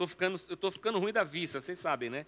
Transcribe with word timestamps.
tô 0.00 0.06
ficando, 0.06 0.40
eu 0.48 0.54
estou 0.54 0.70
ficando 0.72 0.98
ruim 0.98 1.12
da 1.12 1.22
vista, 1.22 1.60
vocês 1.60 1.78
sabem, 1.78 2.08
né? 2.08 2.24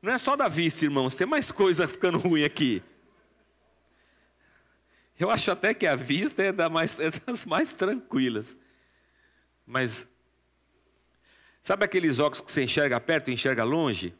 Não 0.00 0.12
é 0.12 0.16
só 0.16 0.36
da 0.36 0.46
vista, 0.46 0.84
irmãos, 0.84 1.16
tem 1.16 1.26
mais 1.26 1.50
coisa 1.50 1.88
ficando 1.88 2.18
ruim 2.18 2.44
aqui. 2.44 2.84
Eu 5.18 5.28
acho 5.28 5.50
até 5.50 5.74
que 5.74 5.88
a 5.88 5.96
vista 5.96 6.44
é, 6.44 6.52
da 6.52 6.68
mais, 6.68 7.00
é 7.00 7.10
das 7.10 7.44
mais 7.44 7.72
tranquilas. 7.72 8.56
Mas, 9.66 10.06
sabe 11.60 11.84
aqueles 11.84 12.20
óculos 12.20 12.40
que 12.40 12.52
você 12.52 12.62
enxerga 12.62 13.00
perto 13.00 13.28
e 13.28 13.34
enxerga 13.34 13.64
longe? 13.64 14.14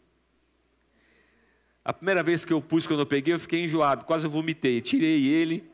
A 1.85 1.93
primeira 1.93 2.25
vez 2.25 2.45
que 2.45 2.53
eu 2.53 2.61
pus, 2.61 2.89
quando 2.89 3.01
eu 3.01 3.07
peguei, 3.07 3.35
eu 3.35 3.39
fiquei 3.39 3.63
enjoado, 3.63 4.05
quase 4.05 4.27
vomitei. 4.27 4.81
Tirei 4.81 5.29
ele. 5.29 5.71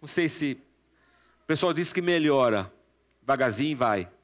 Não 0.00 0.08
sei 0.08 0.28
se. 0.28 0.60
O 1.44 1.46
pessoal 1.46 1.72
disse 1.72 1.94
que 1.94 2.02
melhora. 2.02 2.72
Devagarzinho 3.20 3.76
vai. 3.76 4.15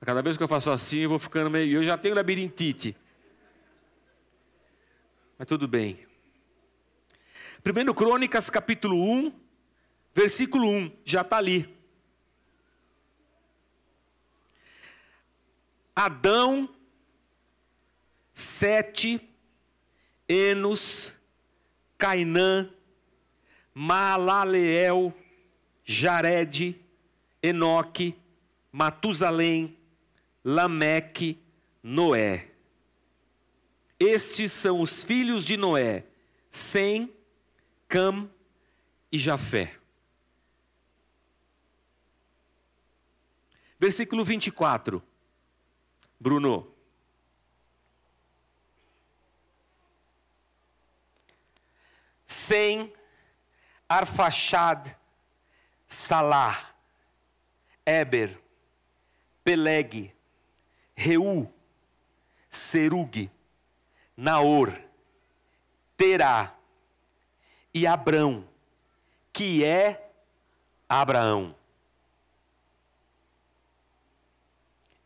Cada 0.00 0.22
vez 0.22 0.36
que 0.36 0.42
eu 0.42 0.48
faço 0.48 0.70
assim, 0.70 1.00
eu 1.00 1.10
vou 1.10 1.18
ficando 1.18 1.50
meio. 1.50 1.78
Eu 1.78 1.84
já 1.84 1.98
tenho 1.98 2.14
labirintite. 2.14 2.96
Mas 5.38 5.46
tudo 5.46 5.68
bem. 5.68 6.06
1 7.64 7.92
Crônicas, 7.92 8.48
capítulo 8.48 8.96
1, 8.96 9.32
versículo 10.14 10.66
1. 10.66 10.92
Já 11.04 11.20
está 11.20 11.36
ali. 11.36 11.76
Adão, 15.94 16.68
Sete, 18.34 19.20
Enos, 20.26 21.12
Cainã, 21.98 22.70
Maalaleel, 23.74 25.12
Jared, 25.84 26.80
Enoque, 27.42 28.16
Matusalém, 28.72 29.76
Lameque, 30.44 31.42
Noé. 31.82 32.50
Estes 33.98 34.52
são 34.52 34.80
os 34.80 35.02
filhos 35.04 35.44
de 35.44 35.56
Noé, 35.56 36.04
Sem, 36.50 37.14
Cam 37.86 38.30
e 39.12 39.18
Jafé. 39.18 39.76
Versículo 43.78 44.24
24. 44.24 45.02
Bruno. 46.18 46.74
Sem, 52.26 52.92
Arfaxad, 53.88 54.96
Salah, 55.88 56.74
Eber, 57.84 58.38
Peleg, 59.42 60.14
Reu, 60.94 61.52
Serug, 62.48 63.30
Naor, 64.16 64.78
Terá 65.96 66.54
e 67.72 67.86
Abrão, 67.86 68.48
que 69.32 69.64
é 69.64 70.10
Abraão. 70.88 71.54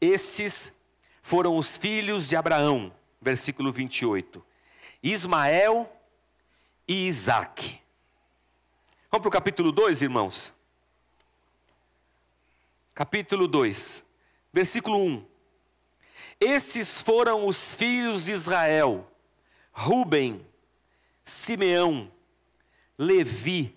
Estes 0.01 0.77
foram 1.23 1.57
os 1.57 1.77
filhos 1.77 2.29
de 2.29 2.37
Abraão, 2.37 2.95
versículo 3.21 3.73
28. 3.73 4.45
Ismael 5.03 5.91
e 6.87 7.07
Isaac. 7.07 7.81
Vamos 9.11 9.23
para 9.23 9.29
o 9.29 9.33
capítulo 9.33 9.73
2, 9.73 10.03
irmãos? 10.03 10.53
Capítulo 12.95 13.49
2, 13.49 14.05
versículo 14.53 14.99
1. 14.99 15.34
Esses 16.41 17.01
foram 17.01 17.47
os 17.47 17.75
filhos 17.75 18.27
de 18.27 18.33
Israel: 18.33 19.11
Ruben, 19.73 20.45
Simeão, 21.25 22.11
Levi, 22.99 23.77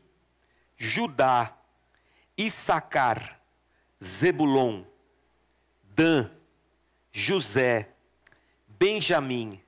Judá, 0.77 1.55
Issacar, 2.37 3.39
Zebulon, 4.03 4.83
Dan, 5.83 6.29
José, 7.11 7.89
Benjamim, 8.67 9.61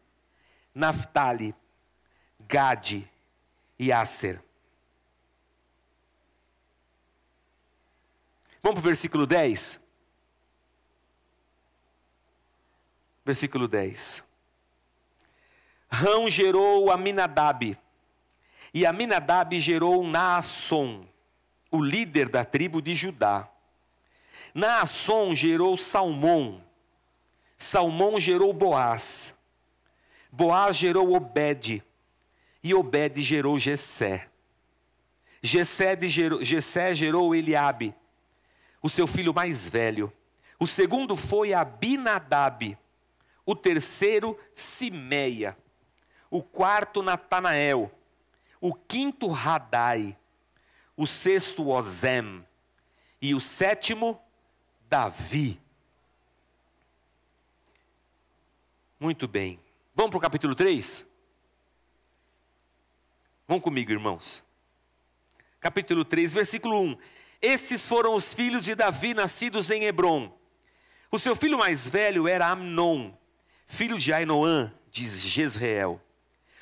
Naphtali, 0.73 1.55
Gade 2.47 3.09
e 3.77 3.91
Aser. 3.91 4.41
Vamos 8.61 8.79
para 8.81 8.85
o 8.85 8.89
versículo 8.89 9.25
10? 9.25 9.88
Versículo 13.29 13.67
10. 13.67 14.23
Rão 15.87 16.27
gerou 16.27 16.89
Aminadab, 16.89 17.77
e 18.73 18.87
Aminadab 18.87 19.59
gerou 19.59 20.03
Naasson, 20.03 21.05
o 21.69 21.79
líder 21.79 22.27
da 22.27 22.43
tribo 22.43 22.81
de 22.81 22.95
Judá. 22.95 23.47
Naasson 24.51 25.35
gerou 25.35 25.77
Salmão, 25.77 26.63
Salmão 27.55 28.19
gerou 28.19 28.51
Boaz, 28.51 29.37
Boaz 30.31 30.75
gerou 30.75 31.13
Obed, 31.13 31.83
e 32.63 32.73
Obed 32.73 33.21
gerou 33.21 33.59
Jessé. 33.59 34.27
Jessé 35.39 35.95
gerou, 36.01 36.41
Jessé 36.43 36.95
gerou 36.95 37.35
Eliabe, 37.35 37.93
o 38.81 38.89
seu 38.89 39.05
filho 39.05 39.35
mais 39.35 39.69
velho. 39.69 40.11
O 40.59 40.65
segundo 40.65 41.15
foi 41.15 41.53
Abinadab, 41.53 42.75
o 43.49 43.55
terceiro 43.55 44.39
Simeia, 44.53 45.57
o 46.29 46.43
quarto 46.43 47.01
Natanael, 47.01 47.91
o 48.61 48.75
quinto 48.75 49.27
Radai, 49.31 50.15
o 50.95 51.07
sexto 51.07 51.67
Ozem 51.67 52.45
e 53.19 53.33
o 53.33 53.41
sétimo 53.41 54.21
Davi. 54.87 55.59
Muito 58.99 59.27
bem. 59.27 59.59
Vamos 59.95 60.11
para 60.11 60.19
o 60.19 60.21
capítulo 60.21 60.53
3? 60.53 61.09
Vão 63.47 63.59
comigo, 63.59 63.91
irmãos. 63.91 64.43
Capítulo 65.59 66.05
3, 66.05 66.35
versículo 66.35 66.79
1. 66.81 66.97
Estes 67.41 67.87
foram 67.87 68.13
os 68.13 68.31
filhos 68.31 68.63
de 68.63 68.75
Davi 68.75 69.15
nascidos 69.15 69.71
em 69.71 69.85
Hebron. 69.85 70.37
O 71.11 71.17
seu 71.17 71.35
filho 71.35 71.57
mais 71.57 71.89
velho 71.89 72.27
era 72.27 72.47
Amnon, 72.47 73.17
filho 73.69 73.99
de 73.99 74.11
Ainoã, 74.11 74.73
de 74.91 75.07
Jezreel. 75.07 76.01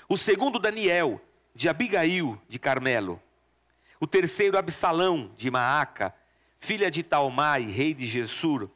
O 0.07 0.17
segundo, 0.17 0.59
Daniel, 0.59 1.19
de 1.55 1.67
Abigail, 1.67 2.39
de 2.47 2.59
Carmelo. 2.59 3.19
O 3.99 4.05
terceiro, 4.05 4.57
Absalão, 4.57 5.33
de 5.35 5.49
Maaca, 5.49 6.13
filha 6.59 6.91
de 6.91 7.01
Talmai, 7.01 7.63
rei 7.63 7.93
de 7.93 8.05
Gesur. 8.05 8.69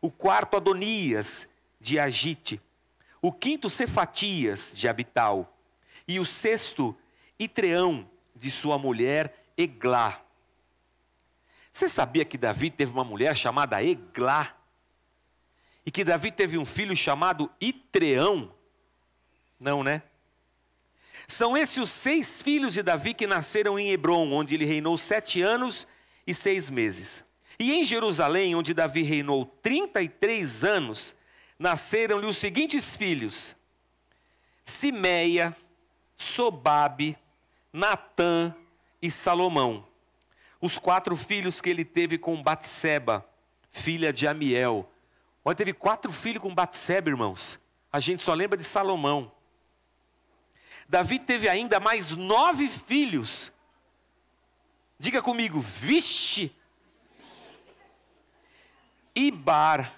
O 0.00 0.10
quarto, 0.10 0.56
Adonias, 0.56 1.48
de 1.80 1.98
Agite. 1.98 2.60
O 3.20 3.32
quinto, 3.32 3.68
Cefatias, 3.68 4.72
de 4.76 4.86
Abital. 4.86 5.58
E 6.06 6.20
o 6.20 6.26
sexto, 6.26 6.96
Itreão, 7.38 8.08
de 8.36 8.50
sua 8.50 8.78
mulher, 8.78 9.46
Eglá. 9.56 10.22
Você 11.72 11.88
sabia 11.88 12.24
que 12.24 12.38
Davi 12.38 12.70
teve 12.70 12.92
uma 12.92 13.04
mulher 13.04 13.36
chamada 13.36 13.82
Eglá? 13.82 14.57
E 15.88 15.90
que 15.90 16.04
Davi 16.04 16.30
teve 16.30 16.58
um 16.58 16.66
filho 16.66 16.94
chamado 16.94 17.50
Itreão? 17.58 18.54
Não, 19.58 19.82
né? 19.82 20.02
São 21.26 21.56
esses 21.56 21.78
os 21.78 21.88
seis 21.88 22.42
filhos 22.42 22.74
de 22.74 22.82
Davi 22.82 23.14
que 23.14 23.26
nasceram 23.26 23.78
em 23.78 23.88
Hebron, 23.88 24.30
onde 24.30 24.54
ele 24.54 24.66
reinou 24.66 24.98
sete 24.98 25.40
anos 25.40 25.86
e 26.26 26.34
seis 26.34 26.68
meses. 26.68 27.24
E 27.58 27.72
em 27.72 27.86
Jerusalém, 27.86 28.54
onde 28.54 28.74
Davi 28.74 29.02
reinou 29.02 29.46
33 29.62 30.62
anos, 30.62 31.14
nasceram-lhe 31.58 32.26
os 32.26 32.36
seguintes 32.36 32.94
filhos: 32.94 33.56
Simeia, 34.62 35.56
Sobabe, 36.18 37.16
Natã 37.72 38.54
e 39.00 39.10
Salomão. 39.10 39.88
Os 40.60 40.76
quatro 40.76 41.16
filhos 41.16 41.62
que 41.62 41.70
ele 41.70 41.82
teve 41.82 42.18
com 42.18 42.42
Batseba, 42.42 43.26
filha 43.70 44.12
de 44.12 44.28
Amiel. 44.28 44.86
Olha, 45.48 45.56
teve 45.56 45.72
quatro 45.72 46.12
filhos 46.12 46.42
com 46.42 46.54
Batseba, 46.54 47.08
irmãos. 47.08 47.58
A 47.90 48.00
gente 48.00 48.22
só 48.22 48.34
lembra 48.34 48.54
de 48.54 48.64
Salomão. 48.64 49.32
Davi 50.86 51.18
teve 51.18 51.48
ainda 51.48 51.80
mais 51.80 52.14
nove 52.14 52.68
filhos. 52.68 53.50
Diga 54.98 55.22
comigo, 55.22 55.58
vixe! 55.58 56.54
Ibar, 59.14 59.90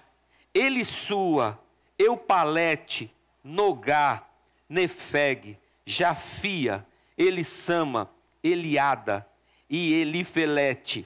Elissua, 0.53 1.59
Eupalete, 1.99 3.13
Nogá, 3.43 4.25
Nefeg, 4.69 5.59
Jafia, 5.85 6.87
Elissama, 7.17 8.09
Eliada 8.41 9.27
e 9.69 9.95
Elifelete. 9.95 11.05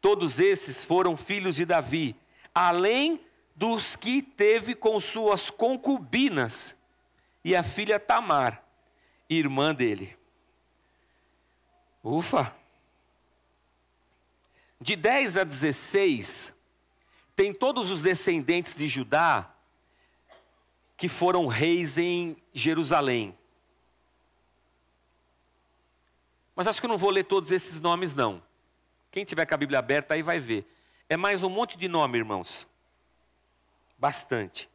Todos 0.00 0.40
esses 0.40 0.84
foram 0.84 1.16
filhos 1.16 1.54
de 1.54 1.64
Davi, 1.64 2.16
além 2.52 3.23
dos 3.54 3.94
que 3.94 4.20
teve 4.20 4.74
com 4.74 4.98
suas 4.98 5.50
concubinas 5.50 6.76
e 7.44 7.54
a 7.54 7.62
filha 7.62 8.00
Tamar, 8.00 8.64
irmã 9.28 9.74
dele. 9.74 10.16
Ufa! 12.02 12.54
De 14.80 14.96
10 14.96 15.38
a 15.38 15.44
16, 15.44 16.58
tem 17.34 17.54
todos 17.54 17.90
os 17.90 18.02
descendentes 18.02 18.74
de 18.74 18.86
Judá 18.86 19.54
que 20.96 21.08
foram 21.08 21.46
reis 21.46 21.96
em 21.96 22.36
Jerusalém. 22.52 23.36
Mas 26.54 26.66
acho 26.66 26.80
que 26.80 26.86
eu 26.86 26.90
não 26.90 26.98
vou 26.98 27.10
ler 27.10 27.24
todos 27.24 27.50
esses 27.50 27.80
nomes, 27.80 28.14
não. 28.14 28.42
Quem 29.10 29.24
tiver 29.24 29.46
com 29.46 29.54
a 29.54 29.58
Bíblia 29.58 29.78
aberta 29.78 30.14
aí 30.14 30.22
vai 30.22 30.38
ver. 30.38 30.66
É 31.08 31.16
mais 31.16 31.42
um 31.42 31.48
monte 31.48 31.76
de 31.76 31.88
nome, 31.88 32.18
irmãos. 32.18 32.66
Bastante. 34.04 34.68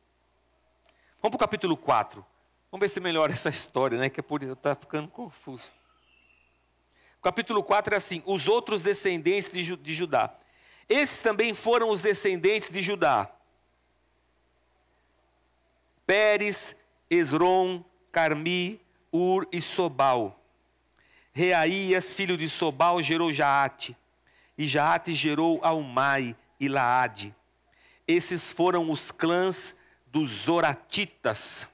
Vamos 1.21 1.37
para 1.37 1.45
o 1.45 1.47
capítulo 1.47 1.77
4. 1.77 2.25
Vamos 2.71 2.83
ver 2.83 2.89
se 2.89 2.99
melhora 2.99 3.29
essa 3.31 3.49
história, 3.49 3.95
né? 3.95 4.09
Que 4.09 4.21
é 4.21 4.23
por 4.23 4.41
estar 4.41 4.55
tá 4.55 4.75
ficando 4.75 5.07
confuso. 5.07 5.69
O 7.19 7.21
capítulo 7.21 7.61
4 7.61 7.93
é 7.93 7.97
assim: 7.97 8.23
os 8.25 8.47
outros 8.47 8.81
descendentes 8.81 9.51
de, 9.51 9.75
de 9.75 9.93
Judá. 9.93 10.33
Esses 10.89 11.21
também 11.21 11.53
foram 11.53 11.91
os 11.91 12.01
descendentes 12.01 12.71
de 12.71 12.81
Judá. 12.81 13.31
Pérez, 16.07 16.75
Esron, 17.07 17.85
Carmi, 18.11 18.81
Ur 19.13 19.47
e 19.51 19.61
Sobal. 19.61 20.43
Reaías, 21.31 22.15
filho 22.15 22.35
de 22.35 22.49
Sobal, 22.49 22.99
gerou 23.03 23.31
Jaate. 23.31 23.95
E 24.57 24.67
Jaate 24.67 25.13
gerou 25.13 25.59
Almai 25.61 26.35
e 26.59 26.67
Laade. 26.67 27.35
Esses 28.09 28.51
foram 28.51 28.89
os 28.89 29.11
clãs 29.11 29.75
dos 30.07 30.31
Zoratitas. 30.31 31.67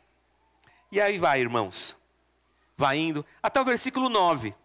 E 0.92 1.00
aí 1.00 1.18
vai, 1.18 1.40
irmãos. 1.40 1.96
Vai 2.76 2.98
indo 2.98 3.26
até 3.42 3.62
o 3.62 3.64
versículo 3.64 4.10
9. 4.10 4.50
O 4.50 4.56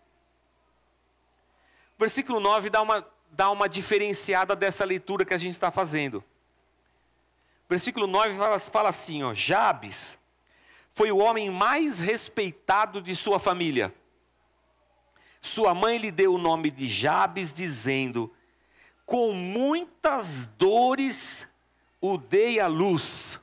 versículo 1.97 2.41
9 2.41 2.71
dá 2.71 2.83
uma, 2.83 3.07
dá 3.31 3.49
uma 3.53 3.69
diferenciada 3.69 4.57
dessa 4.57 4.85
leitura 4.85 5.25
que 5.25 5.33
a 5.33 5.39
gente 5.39 5.53
está 5.53 5.71
fazendo. 5.71 6.25
Versículo 7.69 8.09
9 8.09 8.37
fala, 8.37 8.59
fala 8.59 8.89
assim: 8.89 9.23
ó, 9.23 9.33
Jabes 9.33 10.19
foi 10.93 11.13
o 11.13 11.19
homem 11.19 11.51
mais 11.51 12.01
respeitado 12.01 13.01
de 13.01 13.15
sua 13.15 13.39
família. 13.39 13.95
Sua 15.41 15.73
mãe 15.73 15.99
lhe 15.99 16.11
deu 16.11 16.35
o 16.35 16.39
nome 16.39 16.69
de 16.69 16.89
Jabes, 16.89 17.53
dizendo: 17.53 18.35
Com 19.07 19.31
muitas 19.33 20.47
dores 20.47 21.49
o 22.01 22.17
dei 22.17 22.59
à 22.61 22.67
luz. 22.67 23.41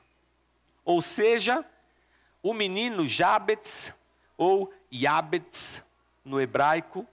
Ou 0.84 1.00
seja, 1.00 1.64
o 2.42 2.52
menino 2.52 3.06
Jabes, 3.06 3.92
ou 4.36 4.72
Yabets 4.92 5.82
no 6.24 6.40
hebraico, 6.40 7.06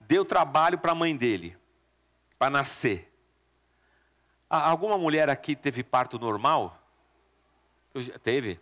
deu 0.00 0.24
trabalho 0.24 0.78
para 0.78 0.92
a 0.92 0.94
mãe 0.94 1.16
dele, 1.16 1.56
para 2.38 2.50
nascer. 2.50 3.10
Alguma 4.48 4.98
mulher 4.98 5.30
aqui 5.30 5.56
teve 5.56 5.82
parto 5.82 6.18
normal? 6.18 6.78
Teve? 8.22 8.60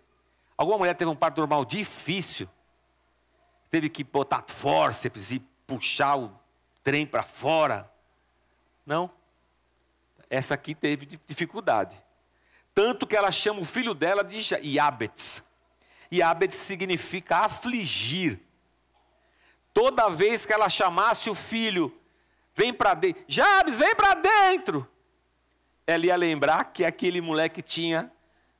Alguma 0.56 0.78
mulher 0.78 0.94
teve 0.94 1.10
um 1.10 1.16
parto 1.16 1.38
normal 1.38 1.64
difícil? 1.64 2.48
Teve 3.70 3.88
que 3.88 4.04
botar 4.04 4.44
fórceps 4.46 5.32
e 5.32 5.40
puxar 5.66 6.16
o 6.16 6.38
trem 6.84 7.06
para 7.06 7.22
fora? 7.22 7.90
Não? 8.86 9.10
Essa 10.28 10.54
aqui 10.54 10.74
teve 10.74 11.06
dificuldade. 11.26 12.00
Tanto 12.74 13.06
que 13.06 13.16
ela 13.16 13.32
chama 13.32 13.60
o 13.60 13.64
filho 13.64 13.94
dela 13.94 14.22
de 14.22 14.40
Iabets. 14.62 15.42
Iabets 16.10 16.56
significa 16.56 17.38
afligir. 17.38 18.40
Toda 19.72 20.08
vez 20.08 20.44
que 20.44 20.52
ela 20.52 20.68
chamasse 20.68 21.30
o 21.30 21.34
filho, 21.34 21.96
vem 22.54 22.72
para 22.72 22.94
dentro, 22.94 23.24
Jabes, 23.28 23.78
vem 23.78 23.94
para 23.94 24.14
dentro 24.14 24.88
ela 25.90 26.06
ia 26.06 26.16
lembrar 26.16 26.72
que 26.72 26.84
aquele 26.84 27.20
moleque 27.20 27.60
tinha 27.60 28.10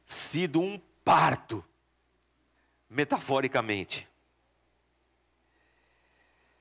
sido 0.05 0.61
um 0.61 0.81
parto, 1.05 1.65
metaforicamente. 2.89 4.09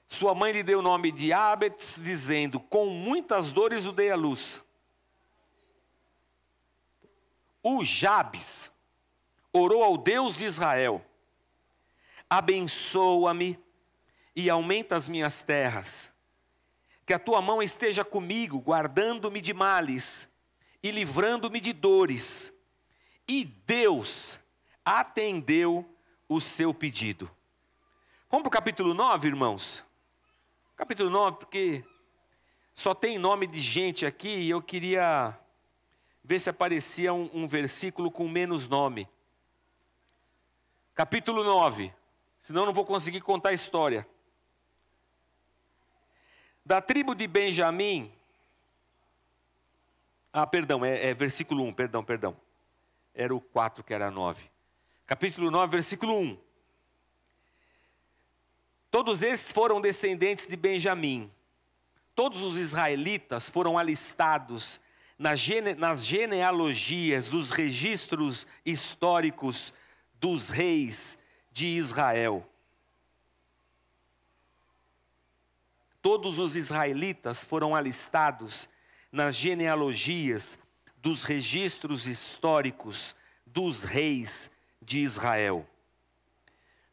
Sua 0.07 0.33
mãe 0.35 0.51
lhe 0.51 0.63
deu 0.63 0.79
o 0.79 0.83
nome 0.83 1.11
de 1.11 1.33
Abets, 1.33 1.99
dizendo: 1.99 2.59
Com 2.59 2.87
muitas 2.87 3.51
dores 3.51 3.85
o 3.85 3.91
dei 3.91 4.11
à 4.11 4.15
luz. 4.15 4.61
O 7.61 7.83
Jabes 7.83 8.71
orou 9.51 9.83
ao 9.83 9.97
Deus 9.97 10.35
de 10.37 10.45
Israel: 10.45 11.03
Abençoa-me 12.29 13.59
e 14.35 14.49
aumenta 14.49 14.95
as 14.95 15.07
minhas 15.07 15.41
terras. 15.41 16.13
Que 17.05 17.13
a 17.13 17.19
tua 17.19 17.41
mão 17.41 17.61
esteja 17.61 18.05
comigo, 18.05 18.59
guardando-me 18.59 19.41
de 19.41 19.53
males 19.53 20.31
e 20.83 20.91
livrando-me 20.91 21.59
de 21.59 21.73
dores. 21.73 22.53
E 23.27 23.43
Deus 23.43 24.39
atendeu 24.85 25.97
o 26.27 26.39
seu 26.39 26.73
pedido. 26.73 27.29
Vamos 28.29 28.43
para 28.43 28.49
o 28.49 28.51
capítulo 28.51 28.93
9, 28.93 29.27
irmãos? 29.27 29.83
Capítulo 30.77 31.09
9, 31.09 31.37
porque 31.37 31.83
só 32.75 32.93
tem 32.93 33.17
nome 33.17 33.47
de 33.47 33.59
gente 33.59 34.05
aqui 34.05 34.29
e 34.29 34.49
eu 34.49 34.61
queria 34.61 35.37
ver 36.29 36.39
se 36.39 36.47
aparecia 36.47 37.11
um, 37.11 37.27
um 37.33 37.47
versículo 37.47 38.11
com 38.11 38.27
menos 38.27 38.67
nome. 38.67 39.09
Capítulo 40.93 41.43
9, 41.43 41.91
senão 42.37 42.67
não 42.67 42.71
vou 42.71 42.85
conseguir 42.85 43.19
contar 43.21 43.49
a 43.49 43.53
história. 43.53 44.07
Da 46.63 46.83
tribo 46.83 47.15
de 47.15 47.25
Benjamim, 47.25 48.13
ah, 50.31 50.45
perdão, 50.45 50.85
é, 50.85 51.07
é, 51.07 51.13
versículo 51.15 51.63
1, 51.63 51.73
perdão, 51.73 52.03
perdão. 52.03 52.37
Era 53.15 53.33
o 53.33 53.41
4 53.41 53.83
que 53.83 53.91
era 53.91 54.11
9. 54.11 54.51
Capítulo 55.07 55.49
9, 55.49 55.71
versículo 55.71 56.15
1. 56.15 56.37
Todos 58.91 59.23
esses 59.23 59.51
foram 59.51 59.81
descendentes 59.81 60.45
de 60.45 60.55
Benjamim. 60.55 61.31
Todos 62.13 62.43
os 62.43 62.55
israelitas 62.55 63.49
foram 63.49 63.79
alistados 63.79 64.79
nas, 65.19 65.41
gene, 65.41 65.75
nas 65.75 66.05
genealogias 66.05 67.27
dos 67.27 67.51
registros 67.51 68.47
históricos 68.65 69.73
dos 70.13 70.49
reis 70.49 71.21
de 71.51 71.65
Israel. 71.67 72.47
Todos 76.01 76.39
os 76.39 76.55
israelitas 76.55 77.43
foram 77.43 77.75
alistados 77.75 78.69
nas 79.11 79.35
genealogias 79.35 80.57
dos 81.01 81.25
registros 81.25 82.07
históricos 82.07 83.13
dos 83.45 83.83
reis 83.83 84.49
de 84.81 84.99
Israel. 84.99 85.67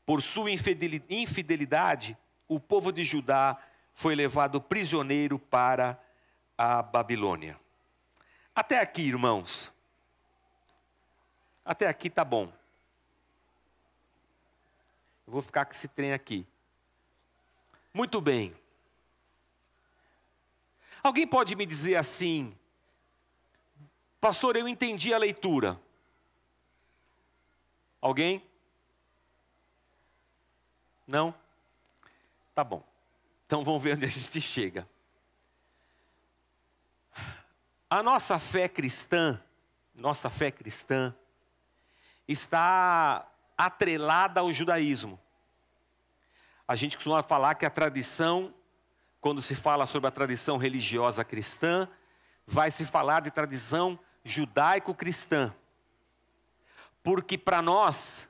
Por 0.04 0.20
sua 0.20 0.50
infidelidade, 0.50 2.16
o 2.48 2.58
povo 2.58 2.90
de 2.90 3.04
Judá 3.04 3.56
foi 3.94 4.16
levado 4.16 4.60
prisioneiro 4.60 5.38
para 5.38 6.00
a 6.58 6.82
Babilônia. 6.82 7.58
Até 8.56 8.80
aqui, 8.80 9.02
irmãos. 9.02 9.70
Até 11.62 11.86
aqui 11.86 12.08
tá 12.08 12.24
bom. 12.24 12.50
Eu 15.26 15.32
vou 15.34 15.42
ficar 15.42 15.66
com 15.66 15.72
esse 15.72 15.86
trem 15.86 16.14
aqui. 16.14 16.46
Muito 17.92 18.18
bem. 18.18 18.56
Alguém 21.02 21.26
pode 21.26 21.54
me 21.54 21.66
dizer 21.66 21.96
assim, 21.96 22.56
pastor, 24.18 24.56
eu 24.56 24.66
entendi 24.66 25.12
a 25.12 25.18
leitura. 25.18 25.78
Alguém? 28.00 28.42
Não? 31.06 31.34
Tá 32.54 32.64
bom. 32.64 32.82
Então 33.44 33.62
vamos 33.62 33.82
ver 33.82 33.96
onde 33.96 34.06
a 34.06 34.08
gente 34.08 34.40
chega. 34.40 34.88
A 37.88 38.02
nossa 38.02 38.38
fé 38.38 38.68
cristã, 38.68 39.40
nossa 39.94 40.28
fé 40.28 40.50
cristã, 40.50 41.14
está 42.26 43.26
atrelada 43.56 44.40
ao 44.40 44.52
judaísmo. 44.52 45.18
A 46.66 46.74
gente 46.74 46.96
costuma 46.96 47.22
falar 47.22 47.54
que 47.54 47.64
a 47.64 47.70
tradição 47.70 48.52
quando 49.26 49.42
se 49.42 49.56
fala 49.56 49.86
sobre 49.86 50.06
a 50.06 50.12
tradição 50.12 50.56
religiosa 50.56 51.24
cristã, 51.24 51.88
vai 52.46 52.70
se 52.70 52.86
falar 52.86 53.18
de 53.18 53.30
tradição 53.32 53.98
judaico-cristã. 54.22 55.52
Porque 57.02 57.36
para 57.36 57.60
nós, 57.60 58.28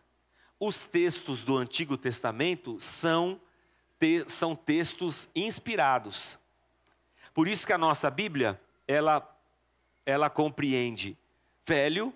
os 0.58 0.86
textos 0.86 1.42
do 1.42 1.54
Antigo 1.54 1.98
Testamento 1.98 2.80
são, 2.80 3.38
te, 4.00 4.24
são 4.26 4.56
textos 4.56 5.28
inspirados. 5.36 6.38
Por 7.34 7.46
isso 7.46 7.66
que 7.66 7.74
a 7.74 7.78
nossa 7.78 8.10
Bíblia, 8.10 8.58
ela, 8.88 9.20
ela 10.06 10.30
compreende 10.30 11.18
Velho 11.66 12.14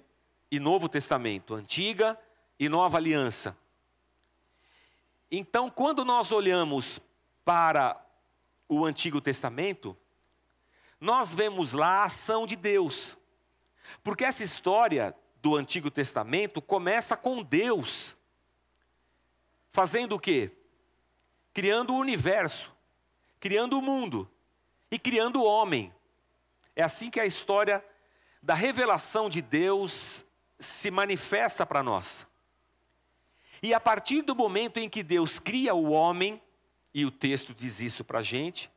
e 0.49 0.61
Novo 0.61 0.89
Testamento, 0.89 1.55
Antiga 1.55 2.19
e 2.59 2.69
Nova 2.69 2.97
Aliança. 2.97 3.59
Então, 5.31 5.69
quando 5.69 6.05
nós 6.05 6.31
olhamos 6.31 7.01
para 7.45 8.01
o 8.69 8.85
Antigo 8.87 9.21
Testamento, 9.21 9.97
nós 11.01 11.35
vemos 11.35 11.73
lá 11.73 12.03
a 12.03 12.05
ação 12.05 12.47
de 12.47 12.55
Deus. 12.55 13.17
Porque 14.05 14.25
essa 14.25 14.45
história 14.45 15.15
do 15.43 15.57
Antigo 15.57 15.91
Testamento 15.91 16.63
começa 16.63 17.17
com 17.17 17.43
Deus 17.43 18.17
fazendo 19.73 20.17
o 20.17 20.21
quê? 20.21 20.51
Criando 21.53 21.93
o 21.93 21.99
universo, 21.99 22.73
criando 23.41 23.79
o 23.79 23.83
mundo 23.83 24.31
e 24.91 24.99
criando 24.99 25.41
o 25.41 25.45
homem. 25.45 25.93
É 26.81 26.83
assim 26.83 27.11
que 27.11 27.21
a 27.21 27.27
história 27.27 27.85
da 28.43 28.55
revelação 28.55 29.29
de 29.29 29.43
Deus 29.43 30.25
se 30.59 30.91
manifesta 30.91 31.67
para 31.67 31.83
nós. 31.83 32.27
E 33.63 33.75
a 33.75 33.79
partir 33.79 34.23
do 34.23 34.35
momento 34.35 34.79
em 34.79 34.89
que 34.89 35.03
Deus 35.03 35.39
cria 35.39 35.75
o 35.75 35.91
homem, 35.91 36.41
e 36.95 37.05
o 37.05 37.11
texto 37.11 37.53
diz 37.53 37.81
isso 37.81 38.03
para 38.03 38.21
a 38.21 38.23
gente, 38.23 38.71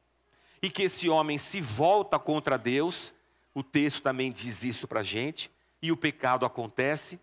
e 0.61 0.69
que 0.69 0.83
esse 0.83 1.07
homem 1.07 1.37
se 1.37 1.61
volta 1.61 2.19
contra 2.19 2.57
Deus, 2.57 3.13
o 3.55 3.63
texto 3.63 4.01
também 4.01 4.33
diz 4.33 4.65
isso 4.65 4.85
para 4.85 4.99
a 4.99 5.03
gente, 5.03 5.49
e 5.81 5.89
o 5.89 5.95
pecado 5.95 6.45
acontece. 6.45 7.21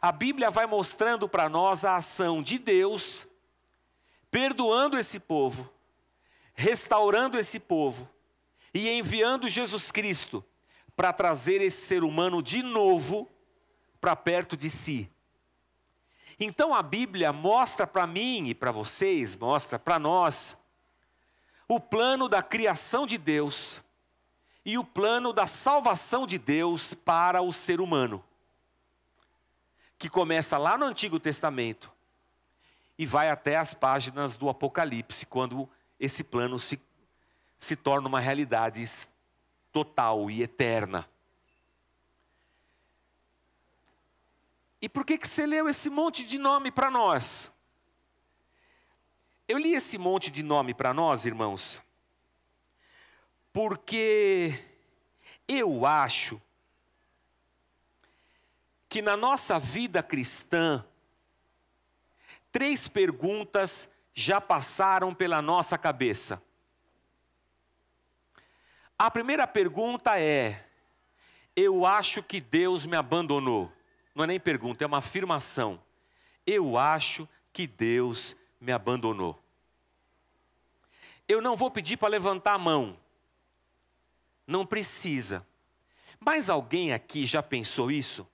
A 0.00 0.12
Bíblia 0.12 0.52
vai 0.52 0.66
mostrando 0.66 1.28
para 1.28 1.48
nós 1.48 1.84
a 1.84 1.96
ação 1.96 2.44
de 2.44 2.60
Deus, 2.60 3.26
perdoando 4.30 4.96
esse 4.96 5.18
povo, 5.18 5.68
restaurando 6.54 7.36
esse 7.36 7.58
povo 7.58 8.08
e 8.76 8.90
enviando 8.90 9.48
Jesus 9.48 9.90
Cristo 9.90 10.44
para 10.94 11.10
trazer 11.10 11.62
esse 11.62 11.86
ser 11.86 12.04
humano 12.04 12.42
de 12.42 12.62
novo 12.62 13.26
para 13.98 14.14
perto 14.14 14.54
de 14.54 14.68
si. 14.68 15.10
Então 16.38 16.74
a 16.74 16.82
Bíblia 16.82 17.32
mostra 17.32 17.86
para 17.86 18.06
mim 18.06 18.48
e 18.48 18.54
para 18.54 18.70
vocês, 18.70 19.34
mostra 19.34 19.78
para 19.78 19.98
nós, 19.98 20.58
o 21.66 21.80
plano 21.80 22.28
da 22.28 22.42
criação 22.42 23.06
de 23.06 23.16
Deus 23.16 23.80
e 24.62 24.76
o 24.76 24.84
plano 24.84 25.32
da 25.32 25.46
salvação 25.46 26.26
de 26.26 26.36
Deus 26.36 26.92
para 26.92 27.40
o 27.40 27.54
ser 27.54 27.80
humano, 27.80 28.22
que 29.98 30.10
começa 30.10 30.58
lá 30.58 30.76
no 30.76 30.84
Antigo 30.84 31.18
Testamento 31.18 31.90
e 32.98 33.06
vai 33.06 33.30
até 33.30 33.56
as 33.56 33.72
páginas 33.72 34.34
do 34.34 34.50
Apocalipse, 34.50 35.24
quando 35.24 35.66
esse 35.98 36.24
plano 36.24 36.58
se, 36.58 36.78
se 37.58 37.76
torna 37.76 38.08
uma 38.08 38.20
realidade 38.20 38.84
total 39.72 40.30
e 40.30 40.42
eterna. 40.42 41.08
E 44.80 44.88
por 44.88 45.04
que, 45.04 45.18
que 45.18 45.26
você 45.26 45.46
leu 45.46 45.68
esse 45.68 45.90
monte 45.90 46.24
de 46.24 46.38
nome 46.38 46.70
para 46.70 46.90
nós? 46.90 47.50
Eu 49.48 49.58
li 49.58 49.74
esse 49.74 49.96
monte 49.96 50.30
de 50.30 50.42
nome 50.42 50.74
para 50.74 50.92
nós, 50.92 51.24
irmãos, 51.24 51.80
porque 53.52 54.62
eu 55.48 55.86
acho 55.86 56.40
que 58.88 59.00
na 59.00 59.16
nossa 59.16 59.58
vida 59.58 60.02
cristã, 60.02 60.84
três 62.50 62.88
perguntas 62.88 63.92
já 64.14 64.40
passaram 64.40 65.14
pela 65.14 65.42
nossa 65.42 65.76
cabeça. 65.76 66.42
A 68.98 69.10
primeira 69.10 69.46
pergunta 69.46 70.18
é: 70.18 70.64
eu 71.54 71.86
acho 71.86 72.22
que 72.22 72.40
Deus 72.40 72.86
me 72.86 72.96
abandonou. 72.96 73.72
Não 74.14 74.24
é 74.24 74.26
nem 74.26 74.40
pergunta, 74.40 74.84
é 74.84 74.86
uma 74.86 74.98
afirmação. 74.98 75.82
Eu 76.46 76.78
acho 76.78 77.28
que 77.52 77.66
Deus 77.66 78.36
me 78.60 78.72
abandonou. 78.72 79.42
Eu 81.28 81.42
não 81.42 81.56
vou 81.56 81.70
pedir 81.70 81.96
para 81.96 82.08
levantar 82.08 82.54
a 82.54 82.58
mão, 82.58 82.98
não 84.46 84.64
precisa. 84.64 85.46
Mas 86.20 86.48
alguém 86.48 86.92
aqui 86.92 87.26
já 87.26 87.42
pensou 87.42 87.90
isso? 87.90 88.26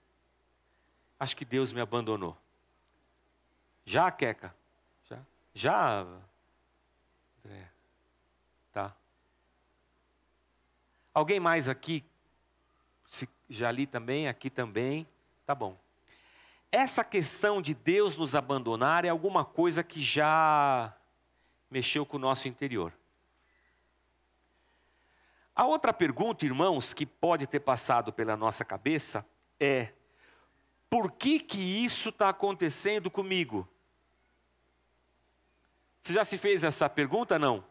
Acho 1.18 1.36
que 1.36 1.44
Deus 1.44 1.72
me 1.72 1.80
abandonou. 1.80 2.36
Já, 3.84 4.10
Queca? 4.10 4.54
Já? 5.08 5.18
Já? 5.54 6.06
André. 7.44 7.70
Tá. 8.72 8.94
Alguém 11.14 11.38
mais 11.38 11.68
aqui? 11.68 12.04
Já 13.48 13.70
li 13.70 13.86
também, 13.86 14.28
aqui 14.28 14.48
também. 14.48 15.06
Tá 15.44 15.54
bom. 15.54 15.78
Essa 16.70 17.04
questão 17.04 17.60
de 17.60 17.74
Deus 17.74 18.16
nos 18.16 18.34
abandonar 18.34 19.04
é 19.04 19.10
alguma 19.10 19.44
coisa 19.44 19.82
que 19.82 20.00
já 20.00 20.96
mexeu 21.70 22.06
com 22.06 22.16
o 22.16 22.20
nosso 22.20 22.48
interior. 22.48 22.92
A 25.54 25.66
outra 25.66 25.92
pergunta, 25.92 26.46
irmãos, 26.46 26.94
que 26.94 27.04
pode 27.04 27.46
ter 27.46 27.60
passado 27.60 28.10
pela 28.10 28.36
nossa 28.38 28.64
cabeça 28.64 29.26
é: 29.60 29.92
por 30.88 31.12
que 31.12 31.38
que 31.38 31.58
isso 31.84 32.08
está 32.08 32.30
acontecendo 32.30 33.10
comigo? 33.10 33.68
Você 36.02 36.14
já 36.14 36.24
se 36.24 36.38
fez 36.38 36.64
essa 36.64 36.88
pergunta? 36.88 37.38
Não. 37.38 37.62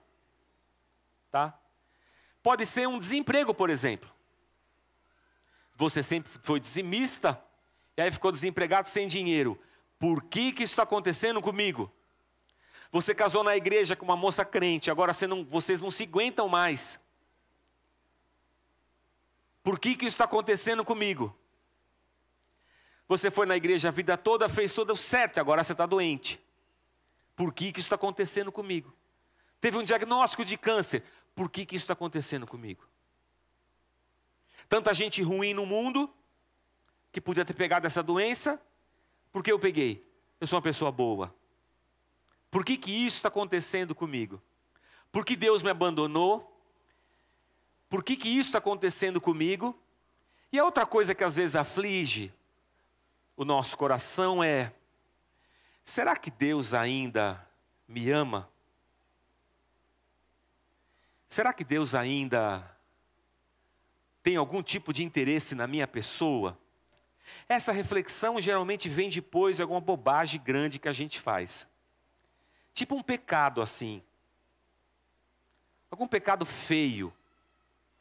Tá? 1.31 1.59
Pode 2.43 2.65
ser 2.65 2.87
um 2.87 2.97
desemprego, 2.97 3.53
por 3.53 3.69
exemplo. 3.69 4.09
Você 5.75 6.03
sempre 6.03 6.31
foi 6.41 6.59
dizimista 6.59 7.41
e 7.95 8.01
aí 8.01 8.11
ficou 8.11 8.31
desempregado 8.31 8.89
sem 8.89 9.07
dinheiro. 9.07 9.59
Por 9.99 10.23
que 10.23 10.51
que 10.51 10.63
isso 10.63 10.73
está 10.73 10.83
acontecendo 10.83 11.41
comigo? 11.41 11.91
Você 12.91 13.15
casou 13.15 13.43
na 13.43 13.55
igreja 13.55 13.95
com 13.95 14.03
uma 14.03 14.17
moça 14.17 14.43
crente, 14.43 14.91
agora 14.91 15.13
você 15.13 15.25
não, 15.25 15.45
vocês 15.45 15.79
não 15.79 15.89
se 15.89 16.03
aguentam 16.03 16.49
mais. 16.49 16.99
Por 19.63 19.79
que, 19.79 19.95
que 19.95 20.05
isso 20.05 20.15
está 20.15 20.25
acontecendo 20.25 20.83
comigo? 20.83 21.35
Você 23.07 23.29
foi 23.29 23.45
na 23.45 23.55
igreja 23.55 23.89
a 23.89 23.91
vida 23.91 24.17
toda, 24.17 24.49
fez 24.49 24.73
tudo 24.73 24.95
certo, 24.95 25.39
agora 25.39 25.63
você 25.63 25.71
está 25.73 25.85
doente. 25.85 26.41
Por 27.35 27.53
que, 27.53 27.71
que 27.71 27.79
isso 27.79 27.87
está 27.87 27.95
acontecendo 27.95 28.51
comigo? 28.51 28.93
Teve 29.59 29.77
um 29.77 29.83
diagnóstico 29.83 30.43
de 30.43 30.57
câncer, 30.57 31.03
por 31.35 31.49
que, 31.49 31.65
que 31.65 31.75
isso 31.75 31.83
está 31.83 31.93
acontecendo 31.93 32.45
comigo? 32.45 32.83
Tanta 34.69 34.93
gente 34.93 35.21
ruim 35.21 35.53
no 35.53 35.65
mundo, 35.65 36.09
que 37.11 37.19
podia 37.19 37.43
ter 37.43 37.53
pegado 37.53 37.87
essa 37.87 38.01
doença, 38.01 38.61
por 39.31 39.43
que 39.43 39.51
eu 39.51 39.59
peguei? 39.59 40.07
Eu 40.39 40.47
sou 40.47 40.57
uma 40.57 40.63
pessoa 40.63 40.91
boa. 40.91 41.33
Por 42.49 42.65
que, 42.65 42.77
que 42.77 42.91
isso 42.91 43.17
está 43.17 43.27
acontecendo 43.29 43.93
comigo? 43.95 44.41
Por 45.11 45.25
que 45.25 45.35
Deus 45.35 45.61
me 45.63 45.69
abandonou? 45.69 46.51
por 47.91 48.01
que, 48.05 48.15
que 48.15 48.29
isso 48.29 48.47
está 48.47 48.59
acontecendo 48.59 49.19
comigo? 49.19 49.77
E 50.49 50.57
a 50.57 50.63
outra 50.63 50.85
coisa 50.85 51.13
que 51.13 51.25
às 51.25 51.35
vezes 51.35 51.57
aflige 51.57 52.33
o 53.35 53.43
nosso 53.43 53.77
coração 53.77 54.41
é: 54.41 54.73
será 55.83 56.15
que 56.15 56.31
Deus 56.31 56.73
ainda 56.73 57.45
me 57.85 58.09
ama? 58.09 58.49
Será 61.31 61.53
que 61.53 61.63
Deus 61.63 61.95
ainda 61.95 62.77
tem 64.21 64.35
algum 64.35 64.61
tipo 64.61 64.91
de 64.91 65.01
interesse 65.01 65.55
na 65.55 65.65
minha 65.65 65.87
pessoa? 65.87 66.59
Essa 67.47 67.71
reflexão 67.71 68.41
geralmente 68.41 68.89
vem 68.89 69.09
depois 69.09 69.55
de 69.55 69.61
alguma 69.61 69.79
bobagem 69.79 70.41
grande 70.43 70.77
que 70.77 70.89
a 70.89 70.93
gente 70.93 71.21
faz. 71.21 71.65
Tipo 72.73 72.95
um 72.95 73.01
pecado 73.01 73.61
assim. 73.61 74.03
Algum 75.89 76.05
pecado 76.05 76.45
feio 76.45 77.13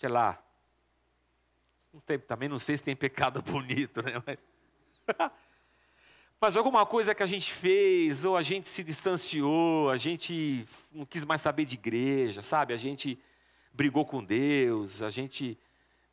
sei 0.00 0.08
lá. 0.08 0.42
Não 1.92 2.00
tem, 2.00 2.18
também 2.18 2.48
não 2.48 2.58
sei 2.58 2.76
se 2.76 2.82
tem 2.82 2.96
pecado 2.96 3.42
bonito, 3.46 4.02
né? 4.02 4.12
Mas, 4.26 5.30
mas 6.40 6.56
alguma 6.56 6.86
coisa 6.86 7.14
que 7.14 7.22
a 7.22 7.26
gente 7.26 7.52
fez, 7.52 8.24
ou 8.24 8.34
a 8.34 8.42
gente 8.42 8.66
se 8.66 8.82
distanciou, 8.82 9.90
a 9.90 9.98
gente 9.98 10.66
não 10.90 11.04
quis 11.04 11.22
mais 11.22 11.42
saber 11.42 11.66
de 11.66 11.74
igreja, 11.74 12.40
sabe? 12.40 12.72
A 12.72 12.78
gente 12.78 13.18
brigou 13.74 14.06
com 14.06 14.24
Deus, 14.24 15.02
a 15.02 15.10
gente 15.10 15.58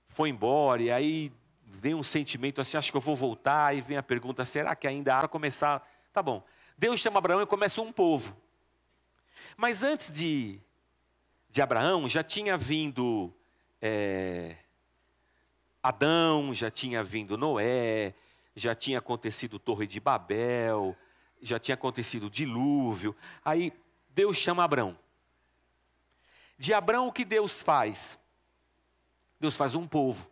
foi 0.06 0.30
embora, 0.30 0.82
e 0.82 0.92
aí 0.92 1.32
vem 1.64 1.96
um 1.96 2.04
sentimento 2.04 2.60
assim, 2.60 2.76
acho 2.76 2.92
que 2.92 2.98
eu 2.98 3.02
vou 3.02 3.16
voltar, 3.16 3.74
e 3.74 3.80
vem 3.80 3.96
a 3.96 4.04
pergunta, 4.04 4.44
será 4.44 4.76
que 4.76 4.86
ainda 4.86 5.16
há 5.16 5.20
para 5.20 5.28
começar? 5.30 5.88
Tá 6.12 6.22
bom. 6.22 6.44
Deus 6.78 7.00
chama 7.00 7.20
Abraão 7.20 7.42
e 7.42 7.46
começa 7.46 7.82
um 7.82 7.92
povo. 7.92 8.36
Mas 9.56 9.82
antes 9.82 10.12
de, 10.12 10.60
de 11.50 11.62
Abraão, 11.62 12.10
já 12.10 12.22
tinha 12.22 12.58
vindo 12.58 13.34
é, 13.82 14.58
Adão, 15.82 16.54
já 16.54 16.70
tinha 16.70 17.02
vindo 17.02 17.38
Noé, 17.38 18.14
já 18.58 18.74
tinha 18.74 18.98
acontecido 18.98 19.60
Torre 19.60 19.86
de 19.86 20.00
Babel, 20.00 20.98
já 21.40 21.60
tinha 21.60 21.76
acontecido 21.76 22.28
dilúvio. 22.28 23.16
Aí 23.46 23.72
Deus 24.10 24.36
chama 24.36 24.64
Abraão. 24.64 24.98
De 26.58 26.74
Abraão, 26.74 27.08
o 27.08 27.12
que 27.12 27.24
Deus 27.24 27.62
faz? 27.62 28.20
Deus 29.40 29.56
faz 29.56 29.76
um 29.76 29.88
povo. 29.88 30.28